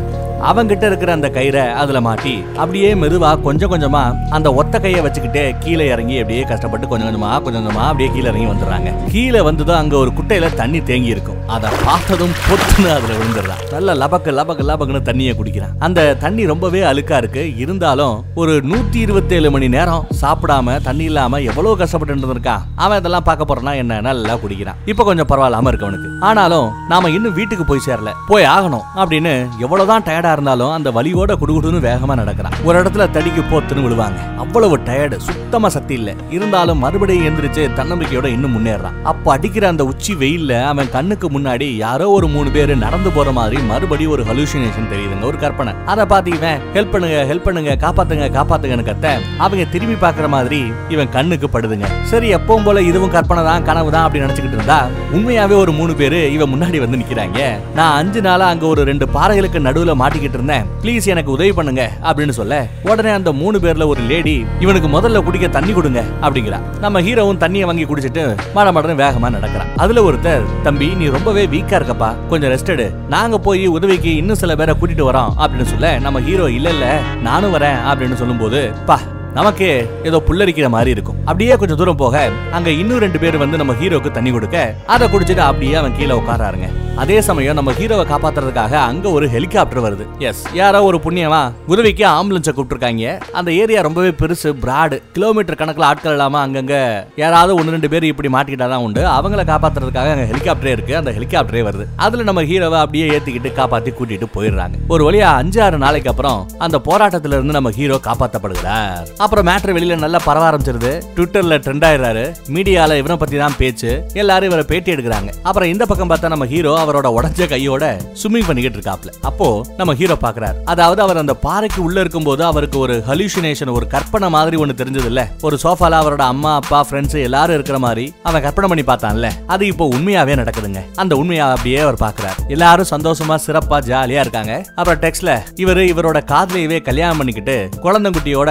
அவங்கிட்ட 0.49 0.85
இருக்கிற 0.87 1.11
அந்த 1.13 1.29
கயிறை 1.29 1.65
அதில் 1.81 2.01
மாட்டி 2.01 2.33
அப்படியே 2.57 2.95
மெதுவாக 2.95 3.41
கொஞ்சம் 3.41 3.69
கொஞ்சமாக 3.69 4.29
அந்த 4.31 4.49
ஒத்த 4.55 4.79
கையை 4.79 5.01
வச்சுக்கிட்டே 5.01 5.45
கீழே 5.59 5.87
இறங்கி 5.87 6.17
அப்படியே 6.21 6.43
கஷ்டப்பட்டு 6.43 6.89
கொஞ்சம் 6.89 7.09
கொஞ்சமாக 7.09 7.41
கொஞ்சம் 7.41 7.63
கொஞ்சமாக 7.63 7.89
அப்படியே 7.89 8.09
கீழே 8.11 8.29
இறங்கி 8.31 8.47
வந்துடுறாங்க. 8.47 8.91
கீழே 9.13 9.41
வந்ததும் 9.41 9.77
அங்கே 9.77 9.97
ஒரு 9.97 10.13
குட்டையில் 10.13 10.55
தண்ணி 10.55 10.81
தேங்கி 10.83 11.09
இருக்கும் 11.09 11.40
அதை 11.55 11.71
பார்த்ததும் 11.85 12.35
பொத்துன்னு 12.47 12.91
அதில் 12.95 13.17
விழுந்துடுறான். 13.21 13.63
நல்ல 13.73 13.95
லபக்கு 13.95 14.31
லபக்கு 14.39 14.65
லபக்குன்னு 14.71 15.01
தண்ணியை 15.09 15.33
குடிக்கிறான். 15.35 15.73
அந்த 15.79 16.15
தண்ணி 16.15 16.47
ரொம்பவே 16.47 16.81
அழுக்கா 16.81 17.17
இருக்கு. 17.17 17.57
இருந்தாலும் 17.57 18.25
ஒரு 18.35 18.53
நூத்தி 18.53 18.95
இருபத்தேழு 18.95 19.51
மணி 19.51 19.69
நேரம் 19.69 20.07
சாப்பிடாம 20.21 20.81
தண்ணி 20.83 21.05
இல்லாம 21.05 21.41
எவ்வளவு 21.41 21.77
கஷ்டப்பட்டு 21.77 22.15
இருந்திருக்கான் 22.15 22.61
அவன் 22.77 22.99
இதெல்லாம் 22.99 23.23
பார்க்க 23.23 23.55
போறானா 23.55 23.77
என்ன? 23.77 24.01
நல்லா 24.01 24.37
குடிக்கிறான். 24.37 24.75
இப்ப 24.85 25.05
கொஞ்சம் 25.05 25.27
பரவாயில்லாம 25.29 25.67
இருக்கு 25.67 25.87
அவனுக்கு. 25.87 26.11
ஆனாலும் 26.21 26.73
நாம 26.89 27.11
இன்னும் 27.11 27.35
வீட்டுக்கு 27.35 27.65
போய் 27.65 27.87
சேரல. 27.87 28.13
போய் 28.29 28.45
ஆகணும் 28.45 28.87
அப்படின்னு 28.97 29.49
எவ்வளவுதான் 29.59 29.89
தான் 29.91 30.03
டயர்டா 30.03 30.33
இருந்தாலும் 30.33 30.71
அந்த 30.71 30.91
வலியோட 30.91 31.33
குடுகுடுன்னு 31.43 31.81
வேகமா 31.89 32.15
நடக்கிறான். 32.15 32.53
ஒரு 32.65 32.83
இடத்துல 32.83 33.07
தடிக்கு 33.17 33.43
போத்துன்னு 33.51 33.85
விழுவாங்க. 33.87 34.37
அவ்வளவு 34.39 34.79
டயர்டு 34.79 35.17
சுத்தமா 35.17 35.69
சக்தி 35.69 35.95
இல்ல. 35.95 36.15
இருந்தாலும் 36.31 36.79
மறுபடியும் 36.79 37.27
எந்திரிச்சு 37.27 37.63
தன்னம்பிக்கையோட 37.77 38.25
இன்னும் 38.25 38.55
முன்னேறான். 38.57 39.03
அப்ப 39.03 39.33
அடிக்கிற 39.33 39.69
அந்த 39.69 39.85
உச்சி 39.85 40.15
வெயில்ல 40.15 40.65
அவன் 40.65 40.91
கண்ணுக்கு 40.91 41.31
முன்னாடி 41.41 41.67
யாரோ 41.85 42.07
ஒரு 42.17 42.27
மூணு 42.33 42.49
பேர் 42.55 42.73
நடந்து 42.85 43.11
போற 43.17 43.29
மாதிரி 43.41 43.59
மறுபடியும் 43.69 44.13
ஒரு 44.15 44.23
ஹலூசினேஷன் 44.31 44.89
தெரியுதுங்க 44.93 45.25
ஒரு 45.29 45.39
கற்பனை. 45.45 45.73
அதை 45.93 46.05
பார்த்து 46.13 46.31
இவன் 46.39 46.59
ஹெல்ப் 46.77 46.93
பண்ணுங்க 46.95 47.19
ஹெல்ப் 47.31 47.47
பண்ணுங்க 47.47 47.75
காப்பாத்துங்க 47.85 48.27
காப்பாத்துங்கன்னு 48.39 48.87
கத்த 48.89 49.07
அவங்க 49.45 49.65
திரும்பி 49.75 49.97
பாக்குற 50.05 50.27
மாதிரி 50.35 50.61
இவன் 50.95 51.13
கண்ணுக்கு 51.17 51.49
படுதுங்க. 51.55 51.87
சரி 52.11 52.29
எப்பவும் 52.37 52.67
போல 52.67 52.83
இதுவும் 52.91 53.15
கற்பனை 53.17 53.43
தான் 53.49 53.67
கனவு 53.69 53.91
தான் 53.95 54.05
அப்படி 54.07 54.23
நினைச்சுக்கிட்டு 54.25 54.59
இருந்தா 54.59 54.79
உண்மையாவே 55.17 55.57
ஒரு 55.63 55.73
மூணு 55.79 55.93
பேரு 56.01 56.19
இவன் 56.35 56.53
முன்னாடி 56.55 56.81
வந்து 56.85 57.01
நிக்கிறாங்க. 57.03 57.41
நான் 57.79 57.97
அஞ்சு 58.01 58.23
நாளா 58.27 58.49
அங்க 58.55 58.67
ஒரு 58.73 58.85
ரெண்டு 58.91 59.09
பாறைகளுக்கு 59.17 59.65
நடுவுல 59.69 59.95
மாட்டிக்கிட்டு 60.03 60.39
இருந்தேன். 60.41 60.67
ப்ளீஸ் 60.83 61.11
எனக்கு 61.15 61.35
உதவி 61.37 61.55
பண்ணுங்க 61.61 61.85
அப்படின்னு 62.09 62.37
சொல்ல 62.41 62.61
உடனே 62.91 63.13
அந்த 63.19 63.33
மூணு 63.41 63.59
பேர்ல 63.65 63.87
ஒரு 63.95 64.05
லேடி 64.11 64.37
இவனுக்கு 64.67 64.91
முதல்ல 64.97 65.25
குடிக்க 65.29 65.49
தண்ணி 65.57 65.75
கொடுங்க 65.79 66.03
அப்படிங்கிறா. 66.25 66.61
நம்ம 66.85 67.01
ஹீரோவும் 67.09 67.43
தண்ணியை 67.45 67.67
வாங்கி 67.71 67.87
குடிச்சிட்டு 67.91 68.25
மட 68.59 68.69
மடன்னு 68.77 69.01
வேகமா 69.05 69.31
நடக்கிறான். 69.39 69.73
அதுல 69.85 70.05
ஒருத்தர் 70.09 70.47
தம்பி 70.69 70.89
நீ 71.01 71.09
ரொம்ப 71.17 71.30
ரொம்பவே 71.31 71.59
வீக்கா 71.59 71.75
இருக்கப்பா. 71.81 72.09
கொஞ்சம் 72.29 72.51
ரெஸ்ட் 72.51 72.69
எடு. 72.69 72.93
நாங்க 73.09 73.39
போய் 73.39 73.67
உதவிக்கு 73.67 74.17
இன்னும் 74.17 74.37
சில 74.37 74.57
பேரை 74.57 74.75
கூட்டிட்டு 74.81 75.05
வரோம் 75.11 75.31
அப்படின்னு 75.39 75.65
சொல்ல 75.65 75.99
நம்ம 75.99 76.21
ஹீரோ 76.21 76.51
இல்ல 76.51 76.69
இல்ல 76.69 77.01
நானும் 77.23 77.55
வரேன் 77.55 77.79
அப்படின்னு 77.91 78.15
சொல்லும்போது 78.15 78.73
பா 78.87 78.99
நமக்கு 79.35 79.89
ஏதோ 80.05 80.23
புல்லரிக்கிற 80.27 80.69
மாதிரி 80.69 80.91
இருக்கும். 80.91 81.17
அப்படியே 81.25 81.57
கொஞ்சம் 81.57 81.77
தூரம் 81.77 81.97
போக 81.97 82.31
அங்க 82.53 82.71
இன்னும் 82.71 82.99
ரெண்டு 82.99 83.19
பேர் 83.19 83.37
வந்து 83.37 83.57
நம்ம 83.57 83.73
ஹீரோக்கு 83.73 84.11
தண்ணி 84.11 84.31
கொடுக்க 84.31 84.75
அதை 84.87 85.09
குடிச்சிட்டு 85.09 85.37
அப்படியே 85.37 85.75
அவன் 85.75 85.97
கீழே 85.97 86.15
உட்காராருங்க. 86.15 86.69
அதே 86.97 87.21
சமயம் 87.21 87.55
நம்ம 87.55 87.73
ஹீரோவை 87.73 88.07
காப்பாத்துறதுக்காக 88.13 88.73
அங்க 88.73 89.11
ஒரு 89.11 89.27
ஹெலிகாப்டர் 89.29 89.83
வருது. 89.83 90.07
எஸ் 90.19 90.45
யாரோ 90.53 90.83
ஒரு 90.83 91.01
புண்ணியமா 91.05 91.53
உதவிக்கு 91.67 92.07
ஆம்புலன்ஸை 92.07 92.53
கூப்பிட்டுருக்காங்க. 92.57 93.21
அந்த 93.33 93.53
ஏரியா 93.53 93.81
ரொம்பவே 93.81 94.09
பெருசு 94.09 94.53
பிராடு 94.61 95.03
கிலோமீட்டர் 95.13 95.59
கணக்குல 95.61 95.83
ஆட்கள் 95.83 96.13
இல்லாம 96.13 96.47
அங்கங்க 96.47 97.05
யாராவது 97.17 97.55
ஒன்னு 97.55 97.71
ரெண்டு 97.71 97.89
பேர் 97.89 98.05
இப்படி 98.05 98.29
மாட்டிக்கிட்டாதான் 98.29 98.85
உண்டு. 98.87 99.01
அவங்கள 99.01 99.43
காப்பாத்துறதுக்காக 99.53 100.11
அங்க 100.15 100.27
ஹெலிகாப்டரே 100.31 100.73
இருக்கு. 100.77 100.97
அந்த 100.97 101.11
ஹெலிகாப்டரே 101.11 101.63
வருது. 101.69 101.87
அதுல 101.97 102.23
நம்ம 102.23 102.43
ஹீரோவை 102.43 102.79
அப்படியே 102.79 103.09
ஏத்திக்கிட்டு 103.09 103.51
காப்பாத்தி 103.61 103.93
கூட்டிட்டு 104.01 104.25
போயிடுறாங்க. 104.35 104.75
ஒரு 104.89 105.11
வழியா 105.11 105.31
அஞ்சு 105.41 105.63
ஆறு 105.63 105.79
நாளைக்கு 105.79 106.11
அப்புறம் 106.11 106.49
அந்த 106.59 106.81
போராட்டத்துல 106.85 107.37
இருந்து 107.37 107.53
நம்ம 107.53 107.71
ஹீரோ 107.71 108.01
காப்பாத்தப்படுகிறார். 108.05 109.07
அப்புறம் 109.25 109.47
மேட்ரு 109.47 109.73
வெளியில 109.77 109.95
நல்லா 110.03 110.19
பரவ 110.27 110.45
ஆரம்பிச்சிருது. 110.49 110.91
ட்விட்டர்ல 111.17 111.55
ட்ரெண்ட் 111.65 111.85
ஆயிடுறாரு. 111.89 112.23
மீடியால 112.55 112.97
இவனை 113.01 113.17
பத்தி 113.23 113.37
தான் 113.43 113.57
பேச்சு. 113.59 113.91
எல்லாரும் 114.21 114.49
இவரை 114.51 114.65
பேட்டி 114.71 114.91
எடுக்கிறாங்க. 114.95 115.31
அப்புறம் 115.49 115.69
இந்த 115.73 115.85
பக்கம் 115.91 116.11
பார்த்தா 116.11 116.29
நம்ம 116.35 116.47
ஹீரோ 116.53 116.73
அவரோட 116.83 117.09
உடஞ்ச 117.17 117.49
கையோட 117.53 117.85
ஸ்விம்மிங் 118.21 118.47
பண்ணிக்கிட்டு 118.49 118.79
இருக்காப்ல 118.79 119.11
அப்போ 119.31 119.49
நம்ம 119.81 119.95
ஹீரோ 120.01 120.17
பாக்குறாரு 120.25 120.59
அதாவது 120.73 121.03
அவர் 121.07 121.21
அந்த 121.23 121.35
பாறைக்கு 121.47 121.81
உள்ள 121.87 121.99
இருக்கும்போது 122.05 122.45
அவருக்கு 122.51 122.79
ஒரு 122.79 122.97
ஹலூசினேஷன் 123.09 123.75
ஒரு 123.79 123.87
கற்பனை 123.95 124.31
மாதிரி 124.37 124.59
ஒண்ணு 124.63 124.79
தெரிஞ்சது 124.81 125.11
இல்ல 125.13 125.25
ஒரு 125.49 125.59
சோஃபால 125.65 126.01
அவரோட 126.03 126.25
அம்மா 126.35 126.55
அப்பா 126.61 126.81
ஃப்ரெண்ட்ஸ் 126.91 127.19
எல்லாரும் 127.29 127.57
இருக்கிற 127.59 127.79
மாதிரி 127.87 128.07
அவன் 128.23 128.45
கற்பனை 128.47 128.69
பண்ணி 128.73 128.87
பார்த்தான்ல. 128.93 129.31
அது 129.47 129.67
இப்போ 129.73 129.89
உண்மையாவே 129.97 130.37
நடக்குதுங்க. 130.43 130.83
அந்த 131.03 131.13
உண்மையா 131.17 131.51
அப்படியே 131.51 131.79
அவர் 131.87 132.01
பாக்குறாரு 132.07 132.49
எல்லாரும் 132.57 132.91
சந்தோஷமா 132.95 133.39
சிறப்பா 133.47 133.79
ஜாலியா 133.91 134.25
இருக்காங்க. 134.27 134.55
அப்புறம் 134.75 135.01
டெக்ஸ்ட்ல 135.05 135.31
இவரு 135.65 135.85
இவரோட 135.93 136.19
காதலையவே 136.33 136.81
கல்யாணம் 136.89 137.21
பண்ணிக்கிட்டு 137.23 137.57
குழந்தைக்குட்டியோட 137.87 138.51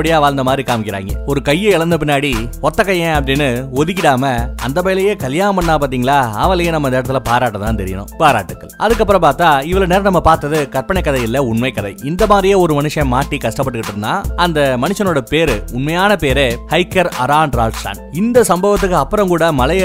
நல்லபடியா 0.00 0.20
வாழ்ந்த 0.24 0.42
மாதிரி 0.48 0.62
காமிக்கிறாங்க. 0.68 1.12
ஒரு 1.30 1.40
கையை 1.48 1.70
இழந்த 1.76 1.94
பின்னாடி 2.02 2.30
ஒத்த 2.66 2.80
கையன் 2.88 3.16
அப்படின்னு 3.16 3.48
ஒதுக்கிடாம 3.80 4.30
அந்த 4.66 4.78
பையிலேயே 4.84 5.12
கல்யாணம் 5.24 5.56
பண்ணா 5.58 5.74
பாத்தீங்களா? 5.82 6.16
அவளையே 6.44 6.70
நம்ம 6.74 6.88
இந்த 6.90 7.00
இடத்துல 7.00 7.20
பாராட்ட 7.28 7.60
தான் 7.64 7.78
தெரியணும் 7.80 8.08
பாராட்டுக்கள். 8.22 8.70
அதுக்கப்புறம் 8.84 9.24
பார்த்தா 9.26 9.48
இவ்வளவு 9.70 9.90
நேரம் 9.92 10.08
நம்ம 10.08 10.22
பார்த்தது 10.28 10.60
கற்பனை 10.76 11.02
கதை 11.08 11.20
இல்ல 11.28 11.42
உண்மை 11.50 11.70
கதை. 11.78 11.92
இந்த 12.10 12.22
மாதிரியே 12.32 12.56
ஒரு 12.62 12.74
மனுஷன் 12.78 13.12
மாட்டி 13.14 13.38
கஷ்டப்பட்டுக்கிட்டு 13.44 13.94
இருந்தா 13.94 14.14
அந்த 14.44 14.60
மனுஷனோட 14.84 15.22
பேரு 15.34 15.56
உண்மையான 15.78 16.16
பேரு 16.24 16.46
ஹைக்கர் 16.72 17.12
அரான் 17.24 17.54
ரால்ஸ்டான் 17.60 18.02
இந்த 18.22 18.44
சம்பவத்துக்கு 18.52 18.98
அப்புறம் 19.04 19.32
கூட 19.34 19.52
மலை 19.60 19.78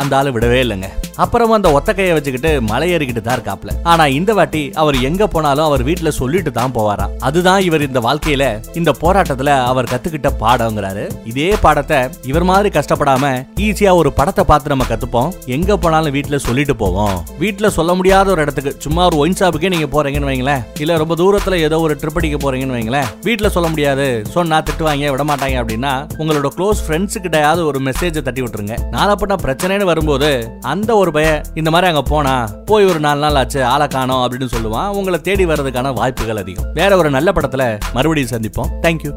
அந்த 0.00 0.14
ஆளு 0.20 0.32
விடவே 0.38 0.60
இல்லைங்க. 0.66 0.90
அப்புறமா 1.16 1.54
அந்த 1.54 1.72
ஒத்த 1.72 1.94
கையை 1.94 2.12
வச்சுக்கிட்டு 2.12 2.62
மலை 2.62 2.94
ஏறிக்கிட்டு 2.94 3.20
தான் 3.20 3.38
இருக்காப்ல. 3.38 3.72
ஆனா 3.82 4.06
இந்த 4.06 4.34
வாட்டி 4.34 4.70
அவர் 4.74 5.00
எங்க 5.00 5.26
போனாலும் 5.26 5.64
அவர் 5.64 5.84
வீட்டுல 5.84 6.08
சொல்லிட்டு 6.08 6.52
தான் 6.52 6.72
போவாரா? 6.72 7.06
அதுதான் 7.18 7.60
இவர் 7.60 7.82
இந்த 7.82 8.00
வாழ்க்கையில 8.00 8.62
இந்த 8.74 8.94
போராட்டத்துல 9.00 9.64
அவர் 9.64 9.84
கத்துக்கிட்ட 9.84 10.30
பாடங்கிறாரு. 10.40 11.10
இதே 11.24 11.56
பாடத்தை 11.60 12.08
இவர் 12.22 12.44
மாதிரி 12.44 12.80
கஷ்டப்படாம 12.80 13.44
ஈஸியா 13.56 13.94
ஒரு 13.94 14.12
படத்தை 14.12 14.44
பார்த்து 14.44 14.68
நம்ம 14.68 14.84
கத்துப்போம். 14.88 15.32
எங்க 15.46 15.76
போனாலும் 15.76 16.14
வீட்டுல 16.14 16.36
சொல்லிட்டு 16.36 16.76
போவோம். 16.76 17.24
வீட்டுல 17.40 17.66
சொல்ல 17.66 17.94
முடியாத 17.94 18.30
ஒரு 18.30 18.42
இடத்துக்கு 18.42 18.76
சும்மா 18.78 19.04
ஒரு 19.04 19.16
ஒயின் 19.16 19.38
ஷாப்புக்கே 19.40 19.68
நீங்க 19.68 20.02
போறீங்கன்னு 20.02 20.30
வைங்களேன். 20.30 20.62
இல்ல 20.78 20.96
ரொம்ப 20.96 21.14
தூரத்துல 21.14 21.54
ஏதோ 21.54 21.80
ஒரு 21.80 21.96
ட்ரிப் 22.00 22.18
அடிக்க 22.18 22.36
போறீங்கன்னு 22.36 22.76
வைங்களேன். 22.78 23.06
வீட்டுல 23.22 23.46
சொல்ல 23.46 23.68
முடியாது. 23.68 24.22
சொன்னா 24.28 24.62
திட்டுவாங்க 24.62 25.10
விட 25.10 25.24
மாட்டாங்க 25.24 25.56
அப்படின்னா 25.62 26.06
உங்களோட 26.18 26.48
க்ளோஸ் 26.56 26.80
ஃப்ரெண்ட்ஸ் 26.86 27.18
கிட்டயாவது 27.22 27.64
ஒரு 27.64 27.80
மெசேஜை 27.80 28.22
தட்டி 28.22 28.42
விட்டுருங்க. 28.42 28.76
நாளப்பட்ட 28.90 29.36
பிரச்சனைன்னு 29.46 29.84
வரும்போது 29.84 30.58
அந்த 30.60 30.96
ஒரு 31.00 31.12
பய 31.12 31.42
இந்த 31.54 31.70
மாதிரி 31.70 31.90
அங்கே 31.90 32.02
போனா 32.10 32.34
போய் 32.64 32.84
ஒரு 32.84 33.00
நாலு 33.00 33.20
நாள் 33.20 33.34
ஆச்சு 33.34 33.64
ஆளை 33.64 33.86
காணோம் 33.86 34.22
அப்படின்னு 34.26 34.48
சொல்லுவான். 34.56 34.88
உங்களை 34.88 35.18
தேடி 35.20 35.44
வர்றதுக்கான 35.44 35.94
வாய்ப்புகள் 35.94 36.36
அதிகம். 36.36 36.64
வேற 36.74 36.96
ஒரு 36.96 37.10
நல்ல 37.10 37.32
படத்துல 37.32 37.80
மறுபடியும் 37.92 38.32
சந்திப்போம். 38.34 38.70
தேங்க்யூ 38.82 39.10